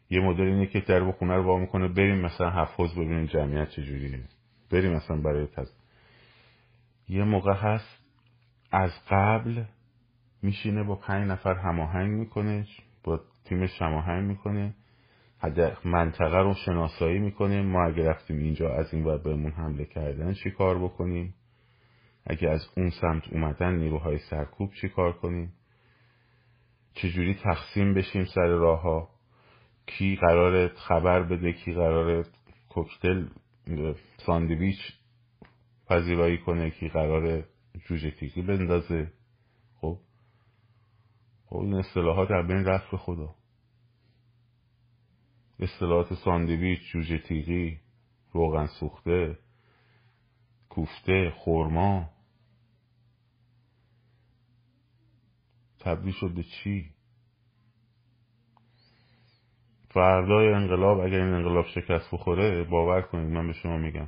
یه 0.09 0.19
مدل 0.19 0.43
اینه 0.43 0.65
که 0.65 0.79
در 0.79 1.11
خونه 1.11 1.35
رو 1.35 1.43
با 1.43 1.57
می‌کنه 1.57 1.87
بریم 1.87 2.21
مثلا 2.21 2.49
حفظ 2.49 2.93
ببینیم 2.93 3.25
جمعیت 3.25 3.69
چجوریه. 3.69 4.19
بریم 4.71 4.91
مثلا 4.91 5.17
برای 5.17 5.47
تز 5.47 5.71
یه 7.09 7.23
موقع 7.23 7.53
هست 7.53 7.99
از 8.71 8.91
قبل 9.09 9.63
میشینه 10.41 10.83
با 10.83 10.95
پنج 10.95 11.31
نفر 11.31 11.53
هماهنگ 11.53 12.11
می‌کنه 12.11 12.67
با 13.03 13.19
تیمش 13.45 13.81
هماهنگ 13.81 14.27
می‌کنه. 14.27 14.73
منطقه 15.85 16.37
رو 16.37 16.53
شناسایی 16.65 17.19
می‌کنه. 17.19 17.61
ما 17.61 17.85
اگه 17.85 18.09
رفتیم 18.09 18.37
اینجا 18.37 18.73
از 18.73 18.93
این 18.93 19.03
ور 19.03 19.17
بهمون 19.17 19.51
حمله 19.51 19.85
کردن 19.85 20.33
چی 20.33 20.51
کار 20.51 20.79
بکنیم؟ 20.79 21.33
اگه 22.25 22.49
از 22.49 22.61
اون 22.77 22.89
سمت 22.89 23.27
اومدن 23.33 23.75
نیروهای 23.75 24.17
سرکوب 24.17 24.73
چی 24.81 24.89
کار 24.89 25.13
کنیم؟ 25.13 25.53
چجوری 26.93 27.33
تقسیم 27.33 27.93
بشیم 27.93 28.25
سر 28.25 28.47
راه 28.47 28.81
ها 28.81 29.09
کی 29.85 30.15
قرار 30.15 30.67
خبر 30.67 31.23
بده 31.23 31.53
کی 31.53 31.73
قرار 31.73 32.25
کوکتل 32.69 33.27
ساندویچ 34.25 34.79
پذیرایی 35.87 36.37
کنه 36.37 36.69
کی 36.69 36.87
قرار 36.87 37.43
جوجه 37.87 38.11
تیکی 38.11 38.41
بندازه؟ 38.41 39.11
خب؟ 39.81 39.99
خب 41.45 41.57
این 41.57 41.75
اصطلاحات 41.75 42.29
در 42.29 42.41
بین 42.41 42.65
رفت 42.65 42.95
خدا. 42.95 43.35
اصطلاحات 45.59 46.13
ساندویچ 46.13 46.79
جوجه 46.91 47.17
تیغی 47.17 47.79
روغن 48.33 48.67
سوخته 48.79 49.39
کوفته 50.69 51.33
خورما 51.35 52.14
تبدیل 55.85 56.13
شد 56.13 56.31
به 56.35 56.43
چی؟ 56.43 56.91
فردای 59.89 60.53
انقلاب 60.53 60.99
اگر 60.99 61.21
این 61.21 61.33
انقلاب 61.33 61.65
شکست 61.65 62.11
بخوره 62.11 62.63
باور 62.63 63.01
کنید 63.01 63.31
من 63.31 63.47
به 63.47 63.53
شما 63.53 63.77
میگم 63.77 64.07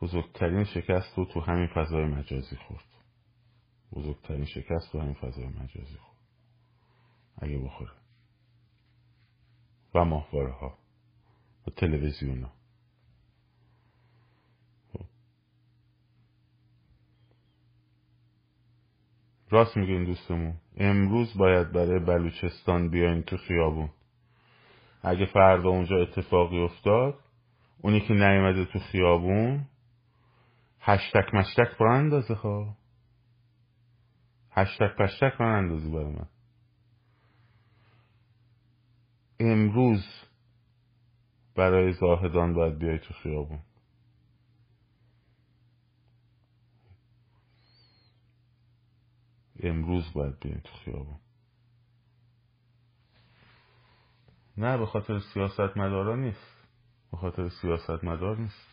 بزرگترین 0.00 0.64
شکست 0.64 1.18
رو 1.18 1.24
تو 1.24 1.40
همین 1.40 1.66
فضای 1.66 2.04
مجازی 2.04 2.56
خورد. 2.56 2.84
بزرگترین 3.92 4.44
شکست 4.44 4.92
تو 4.92 5.00
همین 5.00 5.14
فضای 5.14 5.48
مجازی 5.48 5.96
خورد. 5.96 6.20
اگه 7.38 7.58
بخوره. 7.58 7.92
و 9.94 10.04
ماهواره 10.04 10.52
ها 10.52 10.78
و 11.66 11.70
تلویزیون 11.70 12.42
ها 12.42 12.59
راست 19.50 19.76
میگه 19.76 19.92
این 19.92 20.04
دوستمون. 20.04 20.54
امروز 20.76 21.38
باید 21.38 21.72
برای 21.72 21.98
بلوچستان 21.98 22.90
بیاین 22.90 23.22
تو 23.22 23.36
خیابون. 23.36 23.90
اگه 25.02 25.26
فردا 25.26 25.68
اونجا 25.68 25.96
اتفاقی 25.96 26.60
افتاد 26.60 27.14
اونی 27.82 28.00
که 28.00 28.14
نیومده 28.14 28.64
تو 28.64 28.78
خیابون 28.78 29.66
هشتک 30.80 31.34
مشتک 31.34 31.78
برای 31.80 31.98
اندازه 31.98 32.34
ها 32.34 32.76
هشتک 34.50 34.96
پشتک 34.96 35.38
برای 35.38 35.58
اندازی 35.58 35.90
برای 35.90 36.12
من. 36.12 36.28
امروز 39.40 40.04
برای 41.56 41.92
زاهدان 41.92 42.54
باید 42.54 42.78
بیای 42.78 42.98
تو 42.98 43.14
خیابون. 43.14 43.58
امروز 49.62 50.12
باید 50.12 50.40
بیاین 50.40 50.60
تو 50.60 50.74
خیابون. 50.84 51.18
نه 54.56 54.78
به 54.78 54.86
خاطر 54.86 55.18
سیاست 55.18 55.76
مدارا 55.76 56.16
نیست. 56.16 56.66
به 57.10 57.16
خاطر 57.16 57.48
سیاست 57.48 58.04
مدار 58.04 58.38
نیست. 58.38 58.70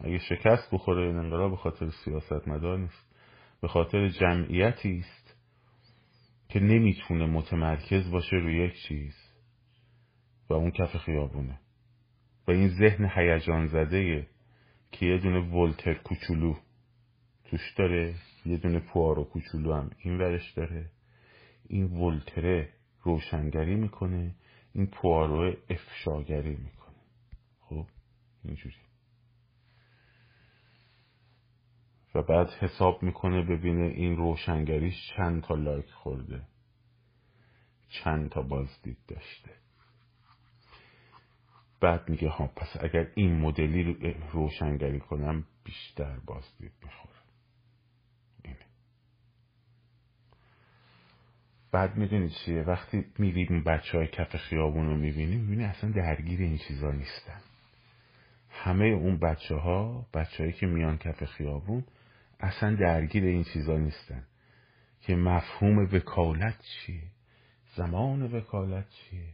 اگه 0.00 0.18
شکست 0.18 0.70
بخوره 0.72 1.06
این 1.06 1.16
انقلاب 1.16 1.50
به 1.50 1.56
خاطر 1.56 1.90
سیاست 2.04 2.48
مدار 2.48 2.78
نیست. 2.78 3.14
به 3.60 3.68
خاطر 3.68 4.08
جمعیتی 4.08 4.98
است 4.98 5.34
که 6.48 6.60
نمی‌تونه 6.60 7.26
متمرکز 7.26 8.10
باشه 8.10 8.36
روی 8.36 8.64
یک 8.64 8.74
چیز 8.88 9.14
و 10.50 10.54
اون 10.54 10.70
کف 10.70 10.96
خیابونه. 10.96 11.60
و 12.48 12.50
این 12.50 12.68
ذهن 12.68 13.10
هیجان 13.14 13.66
زده 13.66 14.26
که 14.92 15.06
یه 15.06 15.18
دونه 15.18 15.40
ولتر 15.40 15.94
کوچولو 15.94 16.56
توش 17.44 17.74
داره. 17.78 18.14
یه 18.46 18.56
دونه 18.56 18.78
پوارو 18.78 19.24
کوچولو 19.24 19.74
هم 19.74 19.90
این 19.98 20.18
ورش 20.18 20.52
داره. 20.52 20.90
این 21.68 21.84
ولتره 21.84 22.72
روشنگری 23.02 23.74
می‌کنه 23.74 24.34
این 24.72 24.86
پوارو 24.86 25.56
افشاگری 25.70 26.56
می‌کنه. 26.56 26.96
خب 27.60 27.86
اینجوری. 28.44 28.76
و 32.14 32.22
بعد 32.22 32.48
حساب 32.48 33.02
می‌کنه 33.02 33.42
ببینه 33.42 33.84
این 33.86 34.16
روشنگریش 34.16 34.94
چند 35.16 35.42
تا 35.42 35.54
لایک 35.54 35.90
خورده. 35.90 36.42
چند 37.88 38.30
تا 38.30 38.42
بازدید 38.42 38.98
داشته. 39.08 39.50
بعد 41.80 42.08
میگه 42.08 42.28
ها 42.28 42.46
پس 42.46 42.76
اگر 42.80 43.10
این 43.14 43.40
مدلی 43.40 44.14
روشنگری 44.32 45.00
کنم 45.00 45.44
بیشتر 45.64 46.18
بازدید 46.26 46.72
می‌خوره 46.82 47.07
بعد 51.78 51.96
می‌دونی 51.96 52.30
چیه؟ 52.30 52.62
وقتی 52.62 53.04
میریم 53.18 53.64
بچه 53.64 53.98
های 53.98 54.06
کف 54.06 54.36
خیابون 54.36 54.86
رو 54.86 54.96
می‌بینیم 54.96 55.40
می‌بینی 55.40 55.64
اصلا 55.64 55.90
درگیر 55.90 56.40
این 56.40 56.58
چیزا 56.58 56.90
نیستن. 56.90 57.40
همه 58.50 58.84
اون 58.84 59.18
بچه 59.18 59.54
ها 59.54 60.06
بچه 60.14 60.52
که 60.52 60.66
میان 60.66 60.98
کف 60.98 61.24
خیابون 61.24 61.84
اصلا 62.40 62.74
درگیر 62.74 63.24
این 63.24 63.44
چیزا 63.44 63.76
نیستن. 63.76 64.22
که 65.00 65.16
مفهوم 65.16 65.78
وکالت 65.78 66.60
چیه؟ 66.60 67.02
زمان 67.76 68.22
وکالت 68.22 68.88
چیه؟ 68.88 69.28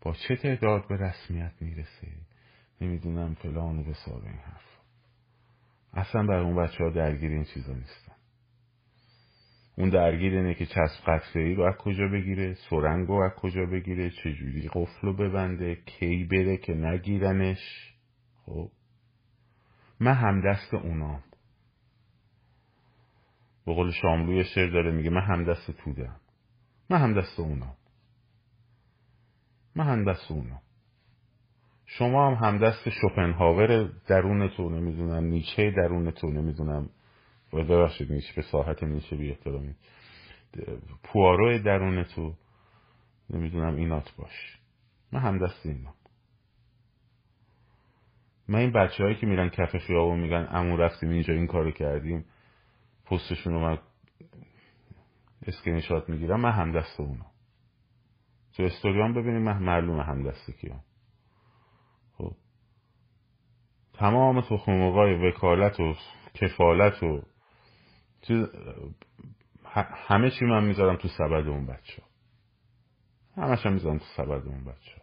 با 0.00 0.14
چه 0.28 0.36
تعداد 0.36 0.88
به 0.88 0.96
رسمیت 0.96 1.52
می‌رسه؟ 1.60 2.08
نمی‌دونم 2.80 3.34
فلان 3.34 3.78
و 3.78 3.84
بسار 3.84 4.22
این 4.22 4.38
حرف 4.38 4.66
اصلا 5.94 6.22
بر 6.22 6.38
اون 6.38 6.56
بچه 6.56 6.84
ها 6.84 6.90
درگیر 6.90 7.30
این 7.30 7.44
چیزا 7.44 7.72
نیستن 7.72 8.05
اون 9.78 9.88
درگیر 9.88 10.34
اینه 10.34 10.54
که 10.54 10.66
چسب 10.66 11.04
قطره 11.06 11.42
ای 11.42 11.54
رو 11.54 11.62
از 11.62 11.74
کجا 11.76 12.08
بگیره 12.08 12.54
سرنگ 12.70 13.08
رو 13.08 13.14
از 13.14 13.32
کجا 13.32 13.66
بگیره 13.66 14.10
چجوری 14.10 14.68
قفل 14.72 15.00
رو 15.02 15.16
ببنده 15.16 15.74
کی 15.74 16.24
بره 16.24 16.56
که 16.56 16.74
نگیرنش. 16.74 17.92
خب. 18.46 18.70
من 20.00 20.14
همدست 20.14 20.74
اونام. 20.74 21.22
به 23.66 23.74
قول 23.74 23.90
شاملوی 23.90 24.44
شعر 24.44 24.70
داره 24.70 24.92
میگه 24.92 25.10
من 25.10 25.20
همدست 25.20 25.70
تودم 25.70 26.20
من 26.90 26.98
همدست 26.98 27.40
اونام. 27.40 27.76
من 29.76 29.84
همدست 29.86 30.30
اونام. 30.30 30.60
شما 31.86 32.30
هم 32.30 32.46
همدست 32.48 32.88
شوپنهاور 32.88 33.90
درونتون 34.08 34.74
نمی‌دونم 34.74 35.24
نیچه 35.24 35.70
درونتون 35.70 36.36
نمی‌دونم. 36.36 36.88
ببخشید 37.52 38.12
نیچه 38.12 38.32
به 38.36 38.42
ساحت 38.42 38.82
نیچه 38.82 39.16
بی 39.16 39.30
احترامی. 39.30 39.74
پوارو 41.02 41.58
درونتو 41.58 42.34
نمی‌دونم 43.30 43.76
اینات 43.76 44.16
باش. 44.16 44.58
من 45.12 45.20
همدست 45.20 45.66
اینا. 45.66 45.94
من 48.48 48.58
این 48.58 48.72
بچه 48.72 49.04
هایی 49.04 49.16
که 49.16 49.26
میرن 49.26 49.48
کف 49.48 49.76
خیابون 49.76 50.20
میگن 50.20 50.48
امو 50.50 50.76
رفتیم 50.76 51.10
اینجا 51.10 51.34
این 51.34 51.46
کارو 51.46 51.70
کردیم 51.70 52.24
پستشون 53.04 53.52
رو 53.52 53.60
من 53.60 53.78
اسکرینشات 55.46 56.08
می‌گیرم 56.08 56.40
من 56.40 56.52
همدست 56.52 57.00
اونا. 57.00 57.26
تو 58.56 58.62
استوریان 58.62 59.14
ببینیم 59.14 59.42
من 59.42 59.62
معلومه 59.62 60.04
همدست 60.04 60.50
کیام. 60.50 60.84
خب. 62.12 62.32
تمام 63.94 64.40
تخم 64.40 64.80
وکالت 65.26 65.80
و 65.80 65.94
کفالت 66.34 67.02
و 67.02 67.22
همه 70.08 70.30
چی 70.30 70.44
من 70.44 70.64
می‌ذارم 70.64 70.96
تو 70.96 71.08
سبد 71.08 71.48
اون 71.48 71.66
بچه. 71.66 72.02
همش 73.36 73.66
هم 73.66 73.72
می‌ذارم 73.72 73.98
تو 73.98 74.04
سبد 74.16 74.46
اون 74.46 74.64
بچه. 74.64 75.02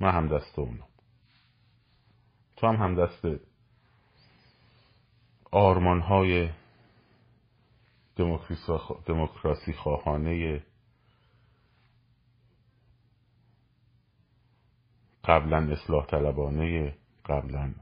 من 0.00 0.10
هم 0.10 0.38
دست 0.38 0.58
اونم. 0.58 0.88
تو 2.56 2.66
هم 2.66 2.76
هم 2.76 3.04
دست 3.04 3.40
آرمان 5.50 6.00
های 6.00 6.50
دموکراسی 9.06 9.72
خواهانه 9.72 10.62
قبلا 15.24 15.72
اصلاح 15.72 16.06
طلبانه 16.06 16.98
قبلا 17.24 17.74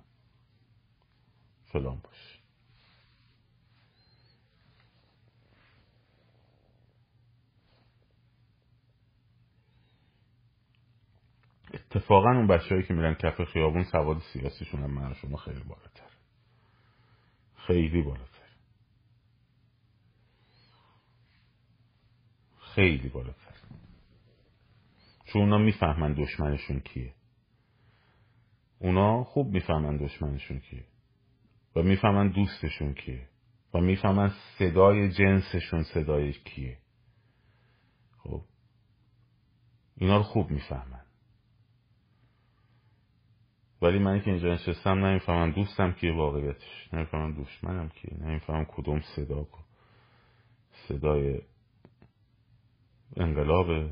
باش 1.81 2.39
اتفاقا 11.74 12.31
اون 12.31 12.47
بچههایی 12.47 12.83
که 12.87 12.95
میرن 12.95 13.14
کف 13.14 13.45
خیابون 13.45 13.85
سواد 13.85 14.22
سیاسیشون 14.33 14.83
هم 14.83 14.91
من 14.91 15.14
شما 15.14 15.37
خیلی 15.37 15.62
بالاتر. 15.62 16.11
خیلی 17.57 18.03
بالاتر. 18.03 18.47
خیلی 22.61 23.09
بالاتر. 23.09 23.55
چون 25.24 25.43
اونا 25.43 25.59
می‌فهمن 25.59 26.12
دشمنشون 26.12 26.81
کیه. 26.81 27.14
اونا 28.79 29.24
خوب 29.24 29.47
می‌فهمن 29.47 29.97
دشمنشون 29.97 30.61
کیه. 30.61 30.85
و 31.77 31.83
می‌فهمن 31.83 32.29
دوستشون 32.29 32.95
کیه. 32.95 33.29
و 33.74 33.81
می‌فهمن 33.81 34.33
صدای 34.59 35.09
جنسشون 35.09 35.83
صدای 35.83 36.33
کیه. 36.33 36.79
خب. 38.18 38.43
اینا 39.97 40.16
رو 40.16 40.22
خوب 40.22 40.51
می‌فهمن. 40.51 41.01
ولی 43.83 43.99
من 43.99 44.20
که 44.20 44.31
اینجا 44.31 44.55
نشستم 44.55 45.05
نمی‌فهمم 45.05 45.51
دوستم 45.51 45.93
کیه 45.93 46.12
واقعیتش. 46.12 46.95
نمی‌فهمم 46.95 47.43
دشمنم 47.43 47.89
کیه. 47.89 48.14
نمی‌فهمم 48.20 48.64
کدوم 48.64 49.01
صدا 49.01 49.47
صدای 50.89 51.41
انقلاب 53.16 53.91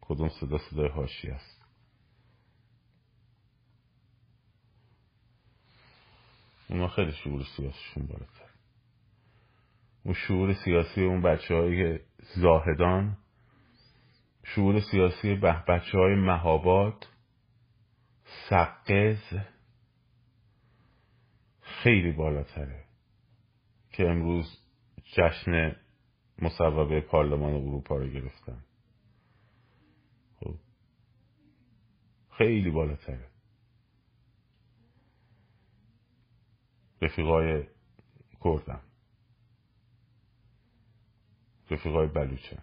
کدوم 0.00 0.28
صدا 0.28 0.58
صدای 0.58 0.88
هاشی 0.88 1.28
است 1.28 1.55
اونا 6.70 6.88
خیلی 6.88 7.12
شعور 7.12 7.42
سیاسیشون 7.56 8.06
بالاتر. 8.06 8.50
اون 10.04 10.14
شعور 10.14 10.54
سیاسی 10.64 11.04
اون 11.04 11.22
بچه 11.22 11.54
های 11.54 11.98
زاهدان 12.36 13.16
شعور 14.44 14.80
سیاسی 14.80 15.34
بچه 15.68 15.98
های 15.98 16.14
مهاباد 16.14 17.06
سقز 18.48 19.38
خیلی 21.60 22.12
بالاتره 22.12 22.84
که 23.90 24.08
امروز 24.08 24.58
جشن 25.04 25.76
مصوبه 26.38 27.00
پارلمان 27.00 27.54
اروپا 27.54 27.96
رو 27.96 28.06
گرفتن. 28.06 28.64
خب 30.40 30.54
خیلی 32.30 32.70
بالاتره. 32.70 33.35
رفیقای 37.02 37.66
کردم. 38.44 38.80
رفیقای 41.70 42.06
بلوچه. 42.06 42.58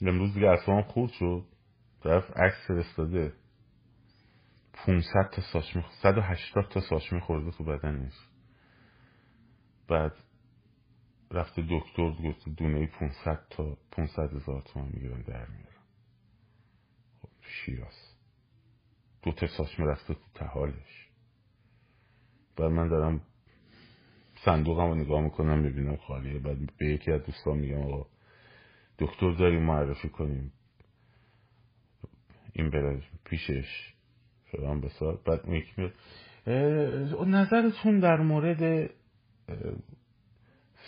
امروز 0.00 0.34
دیگه 0.34 0.48
اصلا 0.50 0.82
خورد 0.82 1.12
شد. 1.12 1.44
طرف 2.02 2.30
عکس 2.36 2.66
فرستاده. 2.68 3.32
500 4.72 5.30
تا 5.32 5.42
ساش 5.52 5.76
میخورده 5.76 5.96
180 6.02 6.68
تا 6.68 6.80
ساش 6.80 7.12
میخورده 7.12 7.50
تو 7.50 7.64
بدنش. 7.64 8.14
بعد 9.88 10.12
رفته 11.30 11.62
دکتر 11.70 12.10
گفت 12.10 12.48
دونه 12.48 12.86
500 12.86 13.46
تا 13.50 13.76
500 13.90 14.34
هزار 14.34 14.62
تومن 14.62 14.88
می‌گیرن 14.92 15.22
در 15.22 15.46
میارن 15.46 15.75
خب 15.75 15.75
شیراز. 17.48 18.16
دو 19.22 19.32
تساش 19.32 19.78
می‌رفته 19.78 20.14
تو 20.14 20.20
تحالش 20.34 21.08
بعد 22.56 22.70
من 22.70 22.88
دارم 22.88 23.20
صندوقم 24.44 24.88
رو 24.88 24.94
نگاه 24.94 25.20
می‌کنم 25.20 25.58
می‌بینم 25.58 25.96
خالیه. 25.96 26.38
بعد 26.38 26.76
به 26.78 26.86
یکی 26.86 27.12
از 27.12 27.22
دوستان 27.22 27.58
میگم 27.58 27.82
آقا 27.82 28.06
دکتر 28.98 29.32
داریم 29.32 29.62
معرفی 29.62 30.08
کنیم. 30.08 30.52
این 32.52 32.70
بره 32.70 33.02
پیشش. 33.24 33.94
فلان 34.52 34.80
بسار. 34.80 35.20
بعد 35.26 35.40
اون 37.14 37.34
نظرتون 37.34 38.00
در 38.00 38.16
مورد 38.16 38.90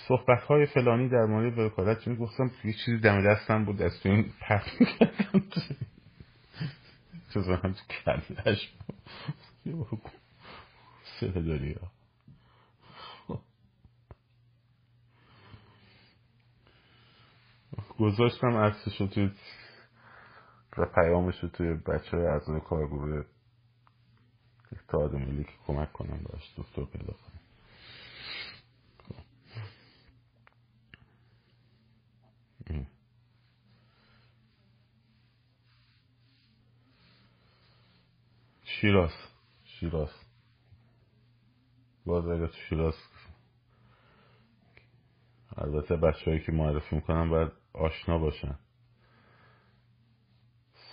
صحبت 0.09 0.43
های 0.43 0.67
فلانی 0.67 1.09
در 1.09 1.25
مورد 1.25 1.59
وکالت. 1.59 2.05
چون 2.05 2.15
گفتم 2.15 2.51
یه 2.65 2.73
چیزی 2.73 2.99
دم 2.99 3.35
دستم 3.35 3.65
بود 3.65 3.83
از 3.83 4.01
تو 4.03 4.09
این 4.09 4.33
پرد 4.41 4.67
هم 7.37 7.73
تو 7.73 7.81
کلش 8.05 8.75
سه 11.21 11.29
داری 11.29 11.73
ها 11.73 11.91
گذاشتم 17.99 18.57
عکسش 18.57 19.01
رو 19.01 19.07
توی 19.07 19.31
و 20.79 20.87
پیامش 20.95 21.43
رو 21.43 21.49
توی 21.49 21.75
بچه 21.75 22.17
های 22.17 22.27
از 22.27 22.43
کارگروه 22.69 23.25
اتحاد 24.73 25.15
ملی 25.15 25.45
که 25.45 25.53
کمک 25.67 25.93
کنم 25.93 26.21
باش 26.25 26.55
دکتر 26.57 26.85
پیدا 26.85 27.13
کنم 27.13 27.38
شیراز. 38.81 39.13
شیراز. 39.65 40.11
باز 42.07 42.27
اگه 42.27 42.47
تو 42.47 42.57
شیراز 42.69 42.95
البته 45.57 45.97
بچه 45.97 46.41
که 46.41 46.53
معرفی 46.53 46.97
می‌کنم 46.97 47.31
باید 47.31 47.53
آشنا 47.73 48.19
باشن. 48.19 48.59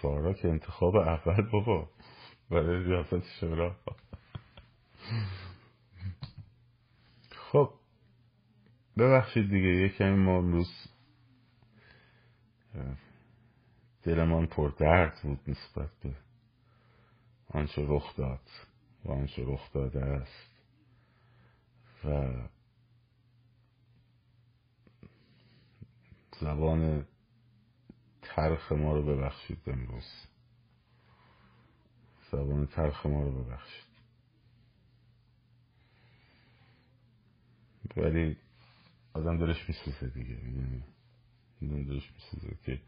سارا 0.02 0.34
که 0.34 0.50
انتخاب 0.50 0.96
اول 0.96 1.42
بابا. 1.42 1.90
برای 2.50 2.84
ریاست 2.84 3.40
شورا. 3.40 3.76
خب. 7.32 7.74
ببخشید 8.98 9.50
دیگه 9.50 9.68
یکمی 9.68 10.16
ما 10.16 10.38
امروز 10.38 10.88
دلمان 14.04 14.46
پر 14.46 14.72
درد 14.78 15.20
بود 15.24 15.40
نسبت 15.48 15.90
به 16.04 16.25
آنچه 17.56 17.86
رخ 17.88 18.16
داد 18.16 18.50
و 19.06 19.12
آنچه 19.12 19.44
رخ 19.46 19.74
داده 19.74 20.06
است. 20.06 20.56
و 22.06 22.32
زبان 26.40 27.06
ترخ 28.22 28.72
ما 28.72 28.94
رو 28.94 29.04
ببخشید 29.04 29.62
امروز. 29.68 30.06
زبان 32.32 32.68
ترخ 32.68 33.06
ما 33.06 33.24
رو 33.24 33.44
ببخشید. 33.44 33.86
ولی 37.98 38.38
آدم 39.14 39.38
دلش 39.38 39.70
میسوزه 39.70 40.08
دیگه 40.08 40.38
آدم 41.62 41.84
دلش 41.84 42.12
میسوزه 42.12 42.58
که 42.64 42.82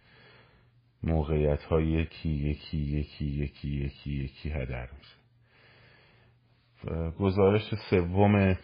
موقعیت 1.08 1.64
ها 1.64 1.82
یکی 1.82 2.30
یکی 2.30 2.78
یکی 2.78 3.26
یکی 3.26 3.70
یکی 3.70 4.12
یکی 4.12 4.50
هدر 4.50 4.90
میشه. 4.98 5.18
گزارش 7.20 7.76
سوم 7.90 8.58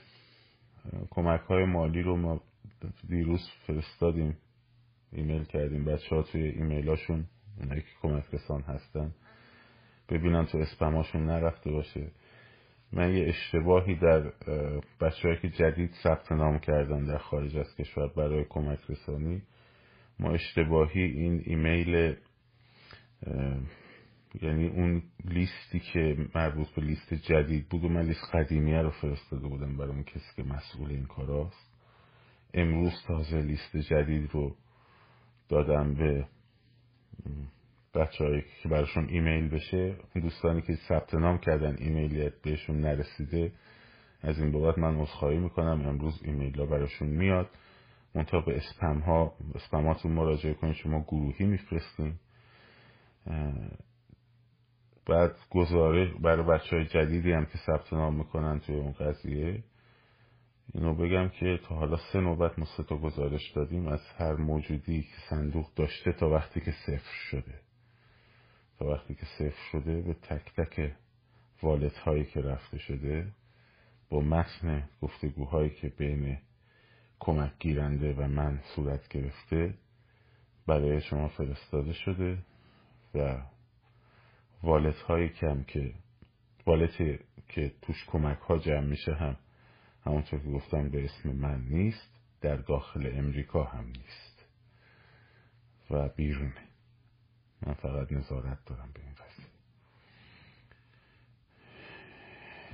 کمک 1.10 1.42
های 1.42 1.66
مالی 1.66 2.02
رو 2.02 2.18
ما 2.18 2.42
دیروز 3.10 3.50
فرستادیم 3.68 4.38
ایمیل 5.12 5.44
کردیم. 5.44 5.86
بچه 5.86 6.16
ها 6.16 6.24
توی 6.24 6.42
ایمیل 6.42 6.90
هاشون 6.90 7.26
اونایی 7.60 7.82
که 7.82 7.88
کمک 8.02 8.24
رسان 8.34 8.62
هستن 8.62 9.14
ببینن 10.10 10.46
تو 10.46 10.58
اسپماشون 10.58 11.26
نرفته 11.26 11.72
باشه. 11.72 12.12
من 12.94 13.14
یه 13.16 13.28
اشتباهی 13.28 13.96
در 13.96 14.32
بچه 15.02 15.40
که 15.42 15.50
جدید 15.50 15.92
ثبت 16.04 16.32
نام 16.32 16.60
کردن 16.60 17.06
در 17.06 17.18
خارج 17.18 17.58
از 17.58 17.76
کشور 17.76 18.08
برای 18.08 18.46
کمک 18.50 18.80
رسانی 18.90 19.42
ما 20.20 20.32
اشتباهی 20.32 21.02
این 21.02 21.44
ایمیل 21.46 22.16
یعنی 24.42 24.68
اون 24.68 25.04
لیستی 25.26 25.80
که 25.80 26.18
مربوط 26.36 26.68
به 26.70 26.82
لیست 26.82 27.14
جدید 27.14 27.70
بود 27.70 27.84
و 27.84 27.90
من 27.90 28.02
لیست 28.02 28.36
قدیمیه 28.36 28.82
رو 28.82 28.90
فرستاده 28.90 29.48
بودم 29.48 29.78
برای 29.78 29.92
اون 29.92 30.04
کسی 30.04 30.36
که 30.36 30.44
مسئول 30.44 30.90
این 30.90 31.06
کاراست. 31.06 31.74
امروز 32.54 32.94
تازه 33.08 33.42
لیست 33.42 33.78
جدید 33.78 34.30
رو 34.32 34.56
دادم 35.50 35.94
به 35.94 36.28
بچه 37.96 38.46
که 38.64 38.70
براشون 38.70 39.10
ایمیل 39.10 39.50
بشه. 39.50 39.96
دوستانی 40.16 40.62
که 40.62 40.76
ثبت 40.76 41.16
نام 41.16 41.38
کردن 41.38 41.76
ایمیلیت 41.80 42.42
بهشون 42.42 42.82
نرسیده 42.82 43.52
از 44.22 44.40
این 44.40 44.52
بابت 44.52 44.78
من 44.78 44.96
عذرخواهی 44.96 45.38
می‌کنم. 45.38 45.88
امروز 45.88 46.22
ایمیل 46.24 46.60
ها 46.60 46.66
براشون 46.66 47.08
میاد. 47.08 47.50
منتها 48.16 48.42
به 48.42 48.58
اسپم 48.58 49.00
ها 49.00 49.34
اسپماتون 49.56 50.12
مراجعه 50.12 50.54
کنید. 50.54 50.76
شما 50.76 51.02
گروهی 51.02 51.46
میفرستیم 51.46 52.20
بعد 55.06 55.36
گزارش 55.50 56.14
برای 56.22 56.48
بچه 56.48 56.76
های 56.76 56.86
جدیدی 56.86 57.32
هم 57.32 57.46
که 57.46 57.58
ثبت 57.58 57.94
نام 57.94 58.16
می‌کنن 58.16 58.60
توی 58.60 58.76
اون 58.76 58.92
قضیه. 58.92 59.64
اینو 60.74 60.96
بگم 60.96 61.30
که 61.30 61.60
تا 61.64 61.76
حالا 61.76 61.98
سه 61.98 62.20
نوبت 62.20 62.60
ما 62.60 62.66
سه 62.78 62.84
تا 62.84 62.98
گزارش 62.98 63.52
دادیم. 63.52 63.88
از 63.88 64.02
هر 64.18 64.34
موجودی 64.34 65.02
که 65.02 65.16
صندوق 65.30 65.74
داشته 65.76 66.12
تا 66.12 66.30
وقتی 66.30 66.62
که 66.62 66.72
صفر 66.72 67.14
شده. 67.30 67.60
تا 68.80 68.86
وقتی 68.86 69.16
که 69.16 69.26
صفر 69.26 69.62
شده 69.72 70.02
به 70.02 70.14
تک 70.14 70.56
تک 70.56 70.92
والت 71.64 71.98
هایی 71.98 72.26
که 72.26 72.42
رفته 72.42 72.78
شده 72.78 73.28
با 74.10 74.22
متن 74.22 74.90
گفتگوهایی 75.02 75.70
که 75.70 75.90
بین 75.90 76.38
کمک 77.20 77.52
گیرنده 77.60 78.14
و 78.14 78.28
من 78.28 78.60
صورت 78.76 79.08
گرفته 79.08 79.74
برای 80.68 81.02
شما 81.02 81.28
فرستاده 81.28 81.94
شده. 81.94 82.38
و 83.16 83.42
والت 84.64 84.96
هایی 84.96 85.30
کم 85.30 85.64
که 85.64 85.94
والتی 86.66 87.20
که 87.50 87.74
توش 87.82 88.06
کمک 88.08 88.38
ها 88.40 88.58
جمع 88.58 88.86
میشه 88.86 89.16
هم 89.16 89.38
همونطور 90.06 90.40
که 90.40 90.50
گفتم 90.50 90.90
به 90.90 91.06
اسم 91.06 91.30
من 91.30 91.62
نیست 91.62 92.20
در 92.42 92.56
داخل 92.56 93.12
امریکا 93.14 93.64
هم 93.64 93.86
نیست. 93.86 94.34
و 95.90 96.10
بیرونه. 96.10 96.68
من 97.66 97.74
فقط 97.74 98.12
نظارت 98.12 98.66
دارم 98.66 98.92
به 98.94 99.02
این 99.02 99.14
قضیه. 99.14 99.46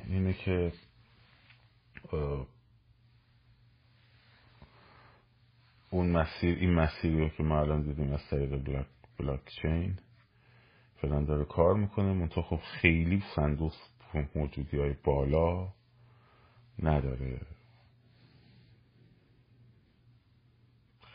اینه 0.07 0.33
که 0.33 0.71
اون 5.89 6.09
مسیر 6.09 6.57
این 6.57 6.73
مسیری 6.73 7.29
که 7.29 7.43
ما 7.43 7.59
الان 7.59 7.81
دیدیم 7.81 8.13
از 8.13 8.27
طریق 8.29 8.63
بلاک, 8.63 8.87
بلاک 9.17 9.41
چین 9.61 9.97
فلان 11.01 11.25
داره 11.25 11.45
کار 11.45 11.73
می‌کنه. 11.73 12.13
منتها 12.13 12.41
خب 12.41 12.59
خیلی 12.81 13.23
صندوق 13.35 13.73
موجودی 14.35 14.77
های 14.77 14.93
بالا 15.03 15.73
نداره. 16.83 17.41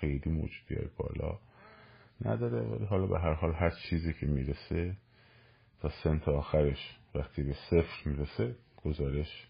خیلی 0.01 0.31
موجودی 0.31 0.75
های 0.75 0.89
بالا 0.97 1.39
نداره. 2.25 2.61
ولی 2.61 2.85
حالا 2.85 3.07
به 3.07 3.21
هر 3.21 3.35
حال 3.35 3.53
هر 3.53 3.71
چیزی 3.71 4.13
که 4.13 4.27
می‌رسه 4.27 4.97
تا 5.81 5.89
سنت 6.05 6.29
آخرش 6.29 6.99
وقتی 7.15 7.43
به 7.43 7.55
صفر 7.71 8.09
می‌رسه 8.09 8.57
گزارش 8.85 9.49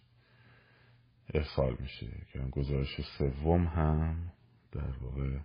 ارسال 1.34 1.76
میشه. 1.80 2.06
که 2.32 2.38
گزارش 2.38 3.00
سوم 3.18 3.64
هم 3.66 4.32
در 4.72 4.98
واقع 5.00 5.38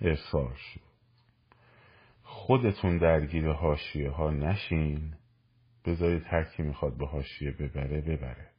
ارسال 0.00 0.54
شد. 0.54 0.87
خودتون 2.30 2.98
درگیر 2.98 3.48
حاشیه 3.48 4.10
ها 4.10 4.30
نشین. 4.30 5.14
بذارید 5.84 6.22
هر 6.26 6.44
کی 6.44 6.62
می‌خواد 6.62 6.98
به 6.98 7.06
حاشیه 7.06 7.50
ببره 7.50 8.00
ببره. 8.00 8.50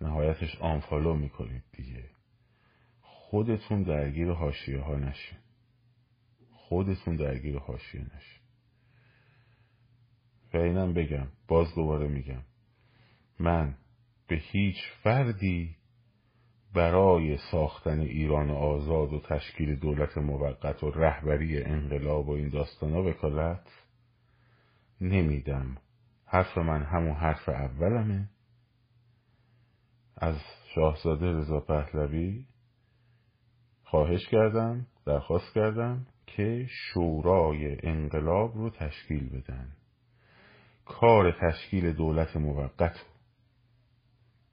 نهایتش 0.00 0.56
آنفالو 0.60 1.14
می‌کنید 1.14 1.62
دیگه. 1.72 2.04
خودتون 3.00 3.82
درگیر 3.82 4.30
حاشیه 4.30 4.80
ها 4.80 4.96
نشین. 4.96 5.38
خودتون 6.52 7.16
درگیر 7.16 7.58
حاشیه 7.58 8.00
نشین. 8.00 8.42
و 10.54 10.56
اینم 10.56 10.94
بگم 10.94 11.28
باز 11.48 11.74
دوباره 11.74 12.08
میگم. 12.08 12.42
من 13.38 13.74
به 14.28 14.36
هیچ 14.36 14.76
فردی 15.02 15.76
برای 16.78 17.38
ساختن 17.50 18.00
ایران 18.00 18.50
آزاد 18.50 19.12
و 19.12 19.20
تشکیل 19.20 19.76
دولت 19.76 20.18
موقت 20.18 20.84
و 20.84 20.90
رهبری 20.90 21.62
انقلاب 21.62 22.28
و 22.28 22.32
این 22.32 22.48
داستانا 22.48 23.02
وکالت؟ 23.02 23.66
نمیدم. 25.00 25.76
حرف 26.24 26.58
من 26.58 26.82
همون 26.82 27.14
حرف 27.14 27.48
اولمه. 27.48 28.28
از 30.16 30.36
شاهزاده 30.74 31.26
رضا 31.26 31.60
پهلوی 31.60 32.44
خواهش 33.84 34.28
کردم 34.28 34.86
درخواست 35.06 35.54
کردم 35.54 36.06
که 36.26 36.66
شورای 36.68 37.76
انقلاب 37.82 38.54
رو 38.54 38.70
تشکیل 38.70 39.28
بدن. 39.28 39.72
کار 40.84 41.32
تشکیل 41.40 41.92
دولت 41.92 42.36
موقت 42.36 43.06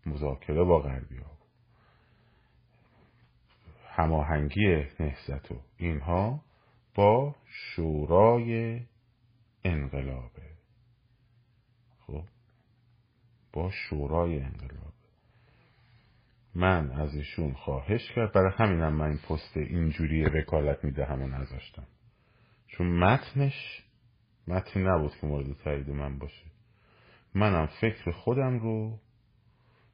مذاکره 0.05 0.63
با 0.63 0.79
غربی 0.79 1.17
ها. 1.17 1.34
هماهنگی 3.95 4.85
نهزت 4.99 5.51
و 5.51 5.61
اینها 5.77 6.41
با 6.95 7.35
شورای 7.45 8.81
انقلابه 9.63 10.49
خب 11.99 12.23
با 13.53 13.71
شورای 13.71 14.39
انقلاب. 14.39 14.93
من 16.55 16.91
از 16.91 17.15
ایشون 17.15 17.53
خواهش 17.53 18.11
کرد. 18.15 18.33
برای 18.33 18.51
همینم 18.57 18.93
من 18.93 19.07
این 19.07 19.17
پست 19.17 19.57
اینجوری 19.57 20.25
وکالت 20.25 20.83
می‌دهم 20.83 21.21
و 21.21 21.27
نذاشتم. 21.27 21.87
چون 22.67 22.87
متنش 22.87 23.83
متنی 24.47 24.83
نبود 24.83 25.15
که 25.21 25.27
مورد 25.27 25.53
تایید 25.53 25.89
من 25.89 26.19
باشه. 26.19 26.45
منم 27.33 27.69
فکر 27.81 28.11
خودم 28.11 28.59
رو 28.59 28.99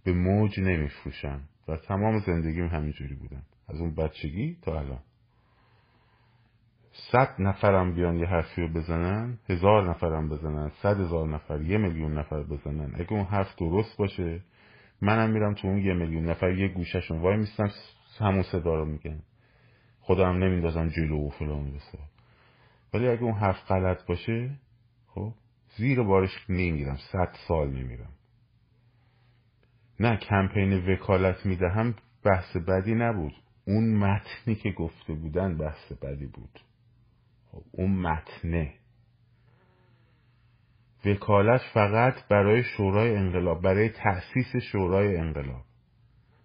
به 0.03 0.13
موج 0.13 0.59
نمیفروشم 0.59 1.41
و 1.67 1.77
تمام 1.77 2.19
زندگیم 2.19 2.67
همینجوری 2.67 3.15
بودم. 3.15 3.43
از 3.73 3.81
اون 3.81 3.95
بچگی 3.95 4.57
تا 4.61 4.79
الان. 4.79 4.99
صد 7.11 7.35
نفرم 7.39 7.93
بیان 7.95 8.19
یه 8.19 8.25
حرفی 8.25 8.61
رو 8.61 8.67
بزنن 8.67 9.37
هزار 9.49 9.89
نفرم 9.89 10.29
بزنن 10.29 10.69
صد 10.69 10.99
هزار 10.99 11.27
نفر 11.27 11.61
یه 11.61 11.77
میلیون 11.77 12.17
نفر 12.17 12.43
بزنن. 12.43 12.91
اگه 12.95 13.13
اون 13.13 13.25
حرف 13.25 13.55
درست 13.55 13.97
باشه 13.97 14.41
منم 15.01 15.29
میرم 15.29 15.53
تو 15.53 15.67
اون 15.67 15.77
یه 15.77 15.93
میلیون 15.93 16.25
نفر 16.25 16.51
یه 16.51 16.67
گوششون 16.67 17.19
وای 17.19 17.37
میستم 17.37 17.69
همون 18.19 18.43
صدا 18.43 18.75
رو 18.75 18.85
میگن. 18.85 19.23
هم 20.09 20.43
نمیندازم 20.43 20.87
جلو 20.87 21.27
و 21.27 21.29
فلان 21.29 21.73
بسا 21.73 21.99
ولی 22.93 23.07
اگه 23.07 23.23
اون 23.23 23.33
حرف 23.33 23.65
غلط 23.67 24.05
باشه 24.05 24.49
خب 25.07 25.33
زیر 25.77 26.03
بارش 26.03 26.45
نمیرم 26.49 26.97
صد 27.11 27.35
سال 27.47 27.69
نمیرم. 27.69 28.13
نه 29.99 30.17
کمپین 30.17 30.93
وکالت 30.93 31.45
می‌دهم 31.45 31.95
بحث 32.23 32.57
بدی 32.57 32.95
نبود. 32.95 33.33
اون 33.67 33.95
متنی 33.95 34.55
که 34.55 34.71
گفته 34.71 35.13
بودن 35.13 35.57
بحث 35.57 35.91
بدی 35.91 36.25
بود. 36.25 36.59
خب 37.51 37.63
اون 37.71 37.91
متنه. 37.91 38.73
وکالت 41.05 41.61
فقط 41.73 42.27
برای 42.29 42.63
شورای 42.63 43.15
انقلاب 43.15 43.61
برای 43.61 43.89
تأسیس 43.89 44.55
شورای 44.71 45.17
انقلاب. 45.17 45.63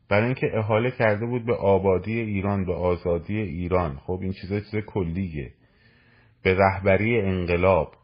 برای 0.08 0.24
اینکه 0.24 0.46
احاله 0.54 0.90
کرده 0.90 1.26
بود 1.26 1.46
به 1.46 1.54
آبادی 1.54 2.20
ایران 2.20 2.64
به 2.64 2.74
آزادی 2.74 3.38
ایران. 3.38 3.96
خب 3.96 4.18
این 4.22 4.32
چیزا 4.32 4.60
چیز 4.60 4.84
کلیه. 4.86 5.52
به 6.42 6.54
رهبری 6.54 7.20
انقلاب 7.20 7.94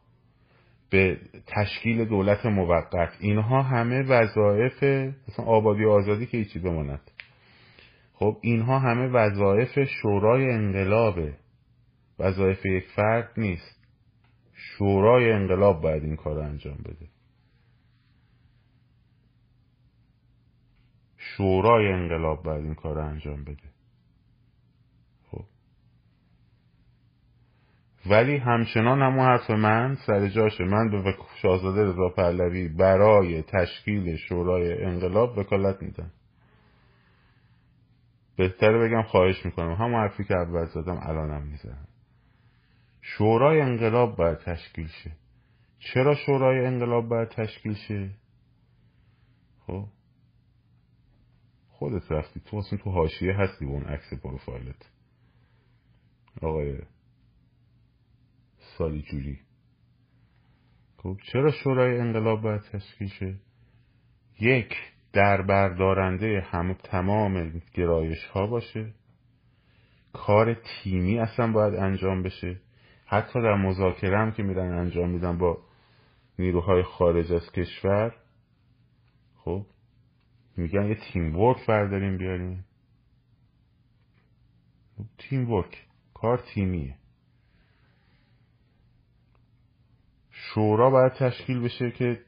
به 0.91 1.19
تشکیل 1.47 2.05
دولت 2.05 2.47
موقت. 2.47 3.17
اینها 3.21 3.63
همه 3.63 4.03
وظایف 4.03 4.83
مثلا 5.29 5.45
آبادی 5.45 5.85
و 5.85 5.91
آزادی 5.91 6.27
که 6.27 6.39
هیچی 6.39 6.59
بماند. 6.59 7.12
خب 8.23 8.39
اینها 8.41 8.79
همه 8.79 9.09
وظایف 9.09 9.79
شورای 9.85 10.51
انقلابه. 10.51 11.35
وظایف 12.19 12.67
یک 12.67 12.85
فرد 12.97 13.33
نیست. 13.37 13.87
شورای 14.53 15.33
انقلاب 15.33 15.81
باید 15.83 16.05
این 16.05 16.17
کار 16.17 16.39
انجام 16.39 16.77
بده. 16.77 17.09
شورای 21.17 21.93
انقلاب 21.93 22.43
باید 22.43 22.65
این 22.65 22.75
کار 22.75 22.99
انجام 22.99 23.45
بده. 23.45 23.69
خب. 25.31 25.45
ولی 28.11 28.37
همچنان 28.37 29.03
همون 29.03 29.25
حرف 29.25 29.51
من 29.51 29.97
سر 30.07 30.29
جاشه 30.29 30.65
من 30.65 30.91
به 30.91 31.15
شاهزاده 31.43 31.85
رضا 31.85 32.09
پهلوی 32.09 32.69
برای 32.69 33.43
تشکیل 33.43 34.17
شورای 34.17 34.85
انقلاب 34.85 35.39
وکالت 35.39 35.83
میدم. 35.83 36.11
بهتره 38.37 38.89
بگم 38.89 39.03
خواهش 39.03 39.45
می‌کنم. 39.47 39.75
همون 39.75 40.01
حرفی 40.01 40.25
که 40.25 40.35
اول 40.35 40.67
زدم 40.67 40.99
الانم 41.03 41.47
می‌زنم. 41.47 41.89
شورای 43.01 43.61
انقلاب 43.61 44.17
باید 44.17 44.39
تشکیل 44.39 44.87
شه. 44.87 45.13
چرا 45.79 46.15
شورای 46.15 46.67
انقلاب 46.67 47.09
باید 47.09 47.29
تشکیل 47.29 47.75
شه؟ 47.75 48.11
خب؟ 49.67 49.87
خودت 51.69 52.13
رفتی. 52.13 52.41
تو 52.41 52.57
اصلا 52.57 52.79
تو 52.79 52.91
حاشیه 52.91 53.35
هستی 53.35 53.67
با 53.67 53.73
اون 53.73 53.85
عکس 53.85 54.15
پروفایلت. 54.23 54.91
آقای 56.43 56.79
سالی 58.79 59.03
جوری 59.03 59.41
خب 60.97 61.17
چرا 61.33 61.51
شورای 61.51 62.01
انقلاب 62.01 62.43
باید 62.43 62.61
تشکیل 62.61 63.09
شه؟ 63.09 63.35
یک 64.41 64.75
در 65.13 65.43
بردارنده 65.43 66.41
هم 66.51 66.73
تمام 66.73 67.63
گرایش 67.75 68.25
ها 68.25 68.47
باشه. 68.47 68.95
کار 70.13 70.55
تیمی 70.55 71.19
اصلا 71.19 71.53
باید 71.53 71.75
انجام 71.75 72.23
بشه. 72.23 72.61
حتی 73.07 73.43
در 73.43 73.55
مذاکره 73.55 74.19
هم 74.19 74.33
که 74.33 74.43
میرن 74.43 74.79
انجام 74.79 75.11
میدن 75.11 75.39
با 75.39 75.59
نیروهای 76.39 76.83
خارج 76.83 77.33
از 77.33 77.53
کشور 77.53 78.15
خب 79.37 79.67
میگن 80.57 80.87
یه 80.87 80.95
تیم 80.95 81.37
ورک 81.37 81.67
برداریم 81.67 82.17
بیاریم. 82.19 82.65
تیم 85.19 85.51
ورک 85.51 85.87
کار 86.15 86.43
تیمیه. 86.55 86.97
شورا 90.31 90.91
باید 90.91 91.13
تشکیل 91.13 91.61
بشه 91.61 91.91
که 91.91 92.21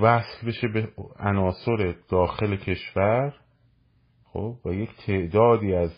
وصل 0.00 0.46
بشه 0.46 0.68
به 0.68 0.88
عناصر 1.18 1.94
داخل 2.08 2.56
کشور 2.56 3.34
خب 4.24 4.56
و 4.64 4.72
یک 4.72 4.90
تعدادی 5.06 5.74
از 5.74 5.92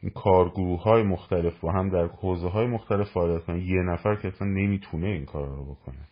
این 0.00 0.10
کارگروه 0.10 0.82
های 0.82 1.02
مختلف 1.02 1.64
و 1.64 1.70
هم 1.70 1.88
در 1.88 2.06
حوزه 2.06 2.48
های 2.48 2.66
مختلف 2.66 3.12
فعالیت 3.12 3.44
کنه 3.44 3.64
یه 3.64 3.82
نفر 3.82 4.16
که 4.16 4.28
اصلا 4.28 4.48
نمی‌تونه 4.48 5.06
این 5.06 5.24
کار 5.24 5.48
رو 5.48 5.64
بکنه. 5.64 6.08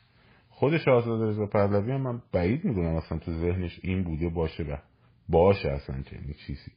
خودش 0.50 0.88
آزاد 0.88 1.22
رضا 1.22 1.46
پهلوی 1.46 1.92
هم 1.92 2.00
من 2.00 2.22
بعید 2.32 2.64
می‌دونم 2.64 2.94
اصلا 2.94 3.18
تو 3.18 3.32
ذهنش 3.32 3.80
این 3.82 4.04
بوده 4.04 4.28
باشه 4.28 4.62
و 4.62 4.76
باشه 5.28 5.70
اصلا 5.70 6.02
چنین 6.02 6.34
چیزی. 6.46 6.72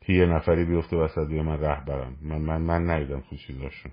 که 0.00 0.12
یه 0.12 0.26
نفری 0.26 0.64
بیفته 0.64 0.96
وسط 0.96 1.30
من 1.30 1.60
رهبرم. 1.60 2.16
من 2.22 2.38
من 2.38 2.62
من 2.62 2.90
ندیدم 2.90 3.20
تو 3.20 3.36
چیزاشون. 3.36 3.92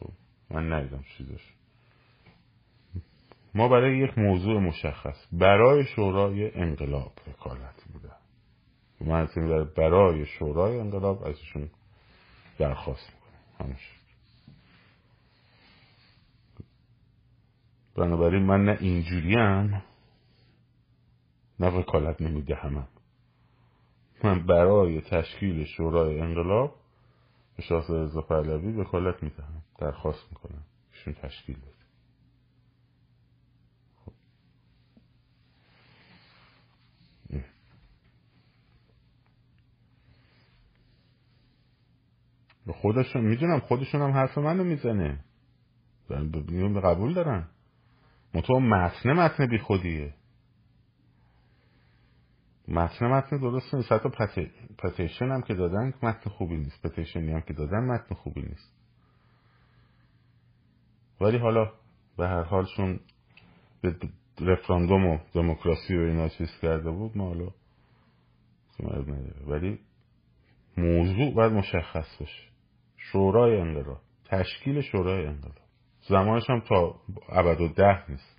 خب 0.00 0.10
من 0.50 0.72
ندیدم 0.72 1.04
چیزاشون. 1.16 1.57
ما 3.54 3.68
برای 3.68 3.98
یک 3.98 4.18
موضوع 4.18 4.60
مشخص 4.60 5.26
برای 5.32 5.84
شورای 5.84 6.54
انقلاب 6.54 7.12
وکالت 7.28 7.84
بوده. 7.92 8.10
من 9.00 9.28
برای 9.76 10.26
شورای 10.26 10.78
انقلاب 10.80 11.22
ازشون 11.24 11.70
درخواست 12.58 13.12
می‌کنم 13.14 13.70
همش 13.70 13.92
بنابراین 17.96 18.42
من 18.42 18.64
نه 18.64 18.76
اینجوریم 18.80 19.82
نه 21.60 21.68
وکالت 21.68 22.20
نمیده 22.20 22.54
همم 22.54 22.88
من 24.24 24.46
برای 24.46 25.00
تشکیل 25.00 25.64
شورای 25.64 26.20
انقلاب 26.20 26.74
به 27.56 27.62
شاهزاده 27.62 28.02
رضا 28.02 28.20
پهلوی 28.20 28.72
وکالت 28.72 29.22
می‌دهم. 29.22 29.62
درخواست 29.78 30.26
می‌کنم 30.30 30.62
ایشون 30.92 31.14
تشکیل 31.14 31.56
بده. 31.56 31.77
خودشون 42.72 43.24
می‌دونم 43.24 43.60
خودشون 43.60 44.00
هم 44.02 44.10
حرف 44.10 44.38
منو 44.38 44.64
می‌زنه. 44.64 45.24
قبول 46.80 47.14
دارن 47.14 47.48
مطمئن 48.34 48.62
متن 48.62 49.12
متن 49.12 49.46
بی 49.46 49.58
خودیه 49.58 50.14
متن 52.68 53.06
متن 53.06 53.36
درست 53.36 53.74
نیست. 53.74 53.92
حتی 53.92 54.08
پتیشن 54.78 55.26
هم 55.26 55.42
که 55.42 55.54
دادن 55.54 55.94
متن 56.02 56.30
خوبی 56.30 56.56
نیست. 56.56 56.82
پتیشنی 56.82 57.32
هم 57.32 57.40
که 57.40 57.54
دادن 57.54 57.84
متن 57.84 58.14
خوبی 58.14 58.42
نیست. 58.42 58.72
ولی 61.20 61.38
حالا 61.38 61.72
به 62.16 62.28
هر 62.28 62.42
حالشون 62.42 63.00
به 63.80 63.96
رفراندوم 64.40 65.06
و 65.06 65.18
دموکراسی 65.34 65.96
و 65.96 66.00
اینا 66.00 66.28
چیز 66.28 66.50
کرده 66.62 66.90
بود 66.90 67.16
ما 67.16 67.26
حالا 67.26 67.50
ولی 69.46 69.78
موضوع 70.76 71.34
باید 71.34 71.52
مشخص 71.52 72.16
باشه. 72.20 72.42
شورای 73.12 73.60
انقلاب. 73.60 74.00
تشکیل 74.24 74.80
شورای 74.80 75.26
انقلاب. 75.26 75.58
زمانش 76.08 76.50
هم 76.50 76.60
تا 76.60 77.00
ابد 77.28 77.60
و 77.60 77.68
ده 77.68 78.10
نیست. 78.10 78.38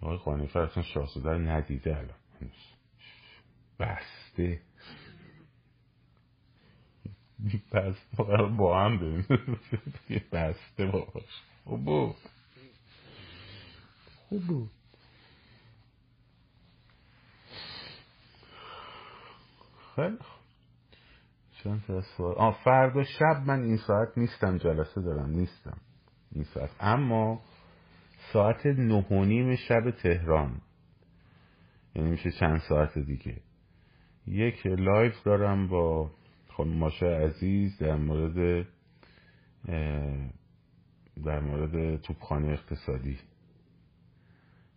آقای 0.00 0.18
خانیفر 0.18 0.60
اصلا 0.60 0.82
شاهزاده 0.82 1.30
ندیده 1.30 1.96
الان. 1.96 2.18
بسته. 3.80 4.60
بسته 7.72 8.42
با 8.56 8.84
هم 8.84 8.98
بریم. 8.98 9.26
بسته 10.32 10.86
باش 10.86 11.42
خوب 11.64 11.84
بود 11.84 12.16
خوب. 14.28 14.46
بود 14.46 14.70
خیلی 19.96 20.18
چند 21.62 21.84
تا 21.86 22.00
سوال؟ 22.00 22.34
آه 22.34 22.58
فردا 22.64 23.02
شب 23.02 23.42
من 23.46 23.62
این 23.62 23.76
ساعت 23.76 24.08
نیستم 24.18 24.58
جلسه 24.58 25.00
دارم 25.00 25.30
نیستم 25.30 25.76
این 26.32 26.44
ساعت. 26.44 26.70
اما 26.80 27.40
ساعت 28.32 28.66
نه 28.66 29.06
و 29.10 29.24
نیم 29.24 29.56
شب 29.56 29.90
تهران. 29.90 30.60
یعنی 31.94 32.10
میشه 32.10 32.30
چند 32.30 32.60
ساعت 32.68 32.98
دیگه. 32.98 33.40
یک 34.26 34.66
لایف 34.66 35.22
دارم 35.22 35.68
با 35.68 36.10
خانم 36.56 36.76
ماشه 36.76 37.06
عزیز 37.06 37.78
در 37.78 37.96
مورد 37.96 38.66
در 41.24 41.40
مورد 41.40 42.00
توپخانه 42.00 42.48
اقتصادی. 42.48 43.18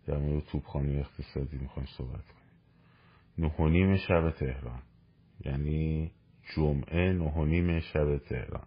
در 0.06 0.18
مورد 0.18 0.44
توپخانه 0.44 0.98
اقتصادی 0.98 1.58
می‌خوایم 1.58 1.88
صحبت 1.96 2.24
کنیم. 2.26 3.52
نه 3.86 3.96
شب 3.96 4.30
تهران. 4.30 4.82
یعنی 5.44 6.10
جمعه 6.56 7.12
نه 7.12 7.80
شب 7.80 8.18
تهران. 8.18 8.66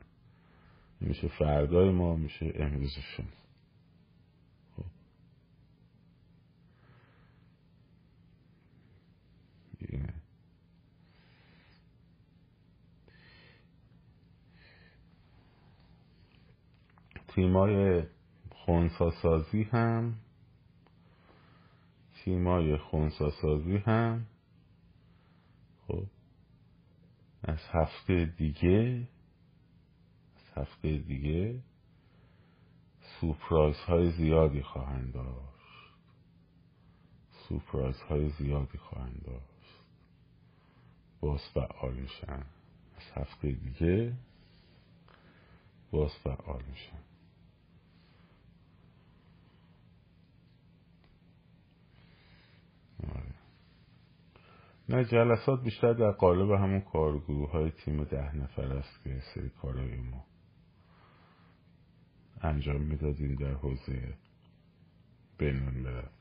میشه 1.01 1.27
فردای 1.27 1.91
ما 1.91 2.15
میشه 2.15 2.53
امروز 2.55 2.91
شما. 3.17 3.25
خب. 4.75 4.85
تیمای 17.35 18.03
خونساسازی 18.55 19.63
هم. 19.63 20.13
تیمای 22.23 22.77
خونساسازی 22.77 23.77
هم. 23.77 24.25
خب 25.87 26.03
از 27.43 27.59
هفته 27.71 28.25
دیگه 28.25 29.07
از 30.35 30.67
هفته 30.67 30.97
دیگه 30.97 31.59
سورپرایز 33.19 33.77
های 33.77 34.11
زیادی 34.11 34.61
خواهند 34.61 35.13
داشت. 35.13 35.93
سورپرایز 37.47 38.01
های 38.01 38.29
زیادی 38.29 38.77
خواهند 38.77 39.23
داشت. 39.25 39.75
باز 41.21 41.41
فعال 41.53 41.93
میشن. 41.93 42.45
از 42.97 43.11
هفته 43.13 43.51
دیگه 43.51 44.13
باز 45.91 46.11
فعال 46.23 46.63
میشن. 46.69 47.10
نه 54.89 55.05
جلسات 55.05 55.63
بیشتر 55.63 55.93
در 55.93 56.11
قالب 56.11 56.51
همون 56.51 56.81
کارگروه 56.81 57.51
های 57.51 57.71
تیم 57.71 58.03
ده 58.03 58.35
نفر 58.35 58.61
است 58.73 59.03
که 59.03 59.21
سری 59.33 59.49
کارهای 59.49 59.97
ما 59.97 60.25
انجام 62.41 62.81
می‌دادیم 62.81 63.35
در 63.35 63.53
حوزه 63.53 64.13
بینون 65.37 65.83
برد 65.83 66.11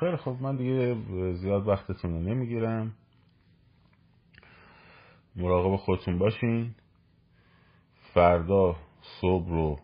خیلی 0.00 0.16
خب 0.16 0.36
من 0.40 0.56
دیگه 0.56 0.96
زیاد 1.34 1.68
وقتتون 1.68 2.12
رو 2.12 2.20
نمی‌گیرم. 2.20 2.94
مراقب 5.36 5.76
خودتون 5.76 6.18
باشین. 6.18 6.74
فردا 8.14 8.76
صبح 9.20 9.48
رو 9.48 9.80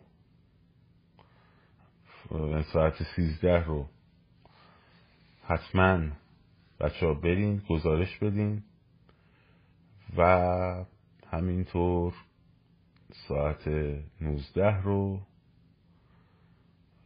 ساعت 2.73 3.03
سیزده 3.15 3.63
رو 3.63 3.89
حتما 5.43 6.09
بچه 6.79 7.05
ها 7.05 7.13
برین 7.13 7.61
گزارش 7.69 8.17
بدین 8.17 8.63
و 10.17 10.85
همینطور 11.31 12.13
ساعت 13.27 13.67
19 14.21 14.81
رو 14.81 15.21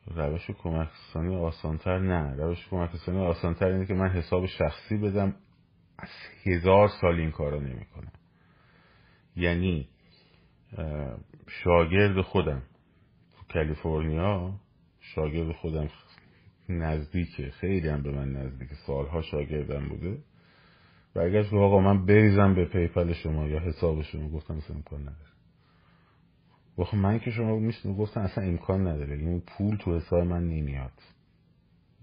روش 0.08 0.52
کمک 0.52 0.90
رسانی 0.90 1.36
آسانتر 1.36 2.00
نه 2.00 2.36
روش 2.36 2.68
کمک 2.68 2.92
رسانی 2.92 3.26
آسانتر 3.26 3.66
اینه 3.66 3.86
که 3.86 3.94
من 3.94 4.10
حساب 4.10 4.46
شخصی 4.46 4.98
بدم. 4.98 5.36
از 5.98 6.10
هزار 6.46 6.90
سال 7.02 7.16
این 7.20 7.32
کارا 7.32 7.60
نمی‌کنم. 7.60 8.12
یعنی 9.36 9.90
شاگرد 11.48 12.22
خودم 12.22 12.62
کالیفرنیا 13.54 14.60
شاگرد 15.16 15.52
خودم 15.52 15.90
نزدیکه. 16.70 17.50
خیلی 17.52 17.88
هم 17.88 18.04
به 18.04 18.12
من 18.12 18.34
نزدیکه. 18.34 18.76
سالها 18.76 19.22
شاگردم 19.22 19.90
بوده. 19.90 20.18
برگشت 21.14 21.54
آقا 21.54 21.80
من 21.80 22.06
بریزم 22.06 22.56
به 22.56 22.66
PayPal 22.66 23.14
شما 23.14 23.48
یا 23.48 23.60
حساب 23.60 24.02
شما 24.02 24.30
گفتم 24.30 24.54
اصلا 24.58 24.76
امکان 24.76 25.02
نداره. 25.02 25.30
گفتم 26.78 26.98
من 26.98 27.20
که 27.20 27.32
شما 27.32 27.60
میشنم 27.60 27.96
گفتم 27.96 28.22
اصلا 28.22 28.44
امکان 28.44 28.88
نداره. 28.88 29.16
این 29.16 29.42
پول 29.42 29.78
تو 29.78 29.98
حساب 29.98 30.24
من 30.24 30.44
نمیاد. 30.48 31.02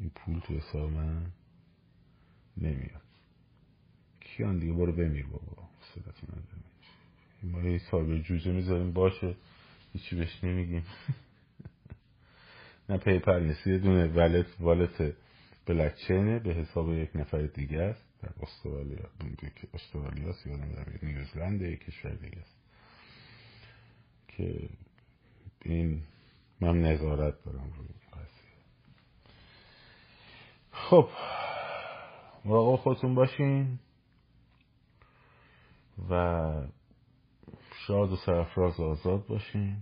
این 0.00 0.10
پول 0.14 0.40
تو 0.40 0.54
حساب 0.54 0.90
من 0.92 1.26
نمیاد. 2.56 3.02
کیان 4.20 4.58
دیگه؟ 4.58 4.72
برو 4.72 4.92
بمیر 4.92 5.26
بابا. 5.26 5.68
صدت 5.94 6.24
نداره 6.24 6.66
ما 7.42 7.62
یه 7.62 7.78
cyber 7.78 8.18
جوجه 8.18 8.52
می‌ذاریم. 8.52 8.92
باشه. 8.92 9.34
هیچی 9.92 10.16
بهش 10.16 10.44
نمیگیم. 10.44 10.82
نه 12.88 12.96
PayPal 12.98 13.38
نیست. 13.38 13.66
یه 13.66 13.78
دونه 13.78 14.06
wallet 14.06 14.60
wallet 14.60 15.14
بلکچینه 15.66 16.38
به 16.38 16.54
حساب 16.54 16.92
یک 16.92 17.10
نفر 17.14 17.42
دیگه 17.42 17.82
است. 17.82 18.06
در 18.22 18.30
استرالیا. 18.42 19.08
استرالیا 19.74 20.28
است 20.30 20.46
یا 20.46 20.56
نیوزلند 21.02 21.62
یک 21.62 21.84
کشور 21.84 22.10
دیگه 22.10 22.38
است. 22.38 22.56
که 24.28 24.68
این 25.64 26.02
من 26.60 26.82
نظارت 26.82 27.44
دارم 27.44 27.72
روی 27.76 27.88
قضیه. 28.12 28.52
خب. 30.72 31.08
مراقب 32.44 32.76
خودتون 32.76 33.14
باشین. 33.14 33.78
و 36.10 36.52
شاد 37.86 38.12
و 38.12 38.16
سرفراز 38.16 38.80
آزاد 38.80 39.26
باشین. 39.26 39.76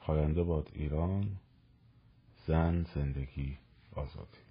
پاینده 0.00 0.42
باد 0.42 0.70
ایران 0.74 1.36
زن 2.46 2.86
زندگی 2.94 3.58
آزادی. 3.92 4.49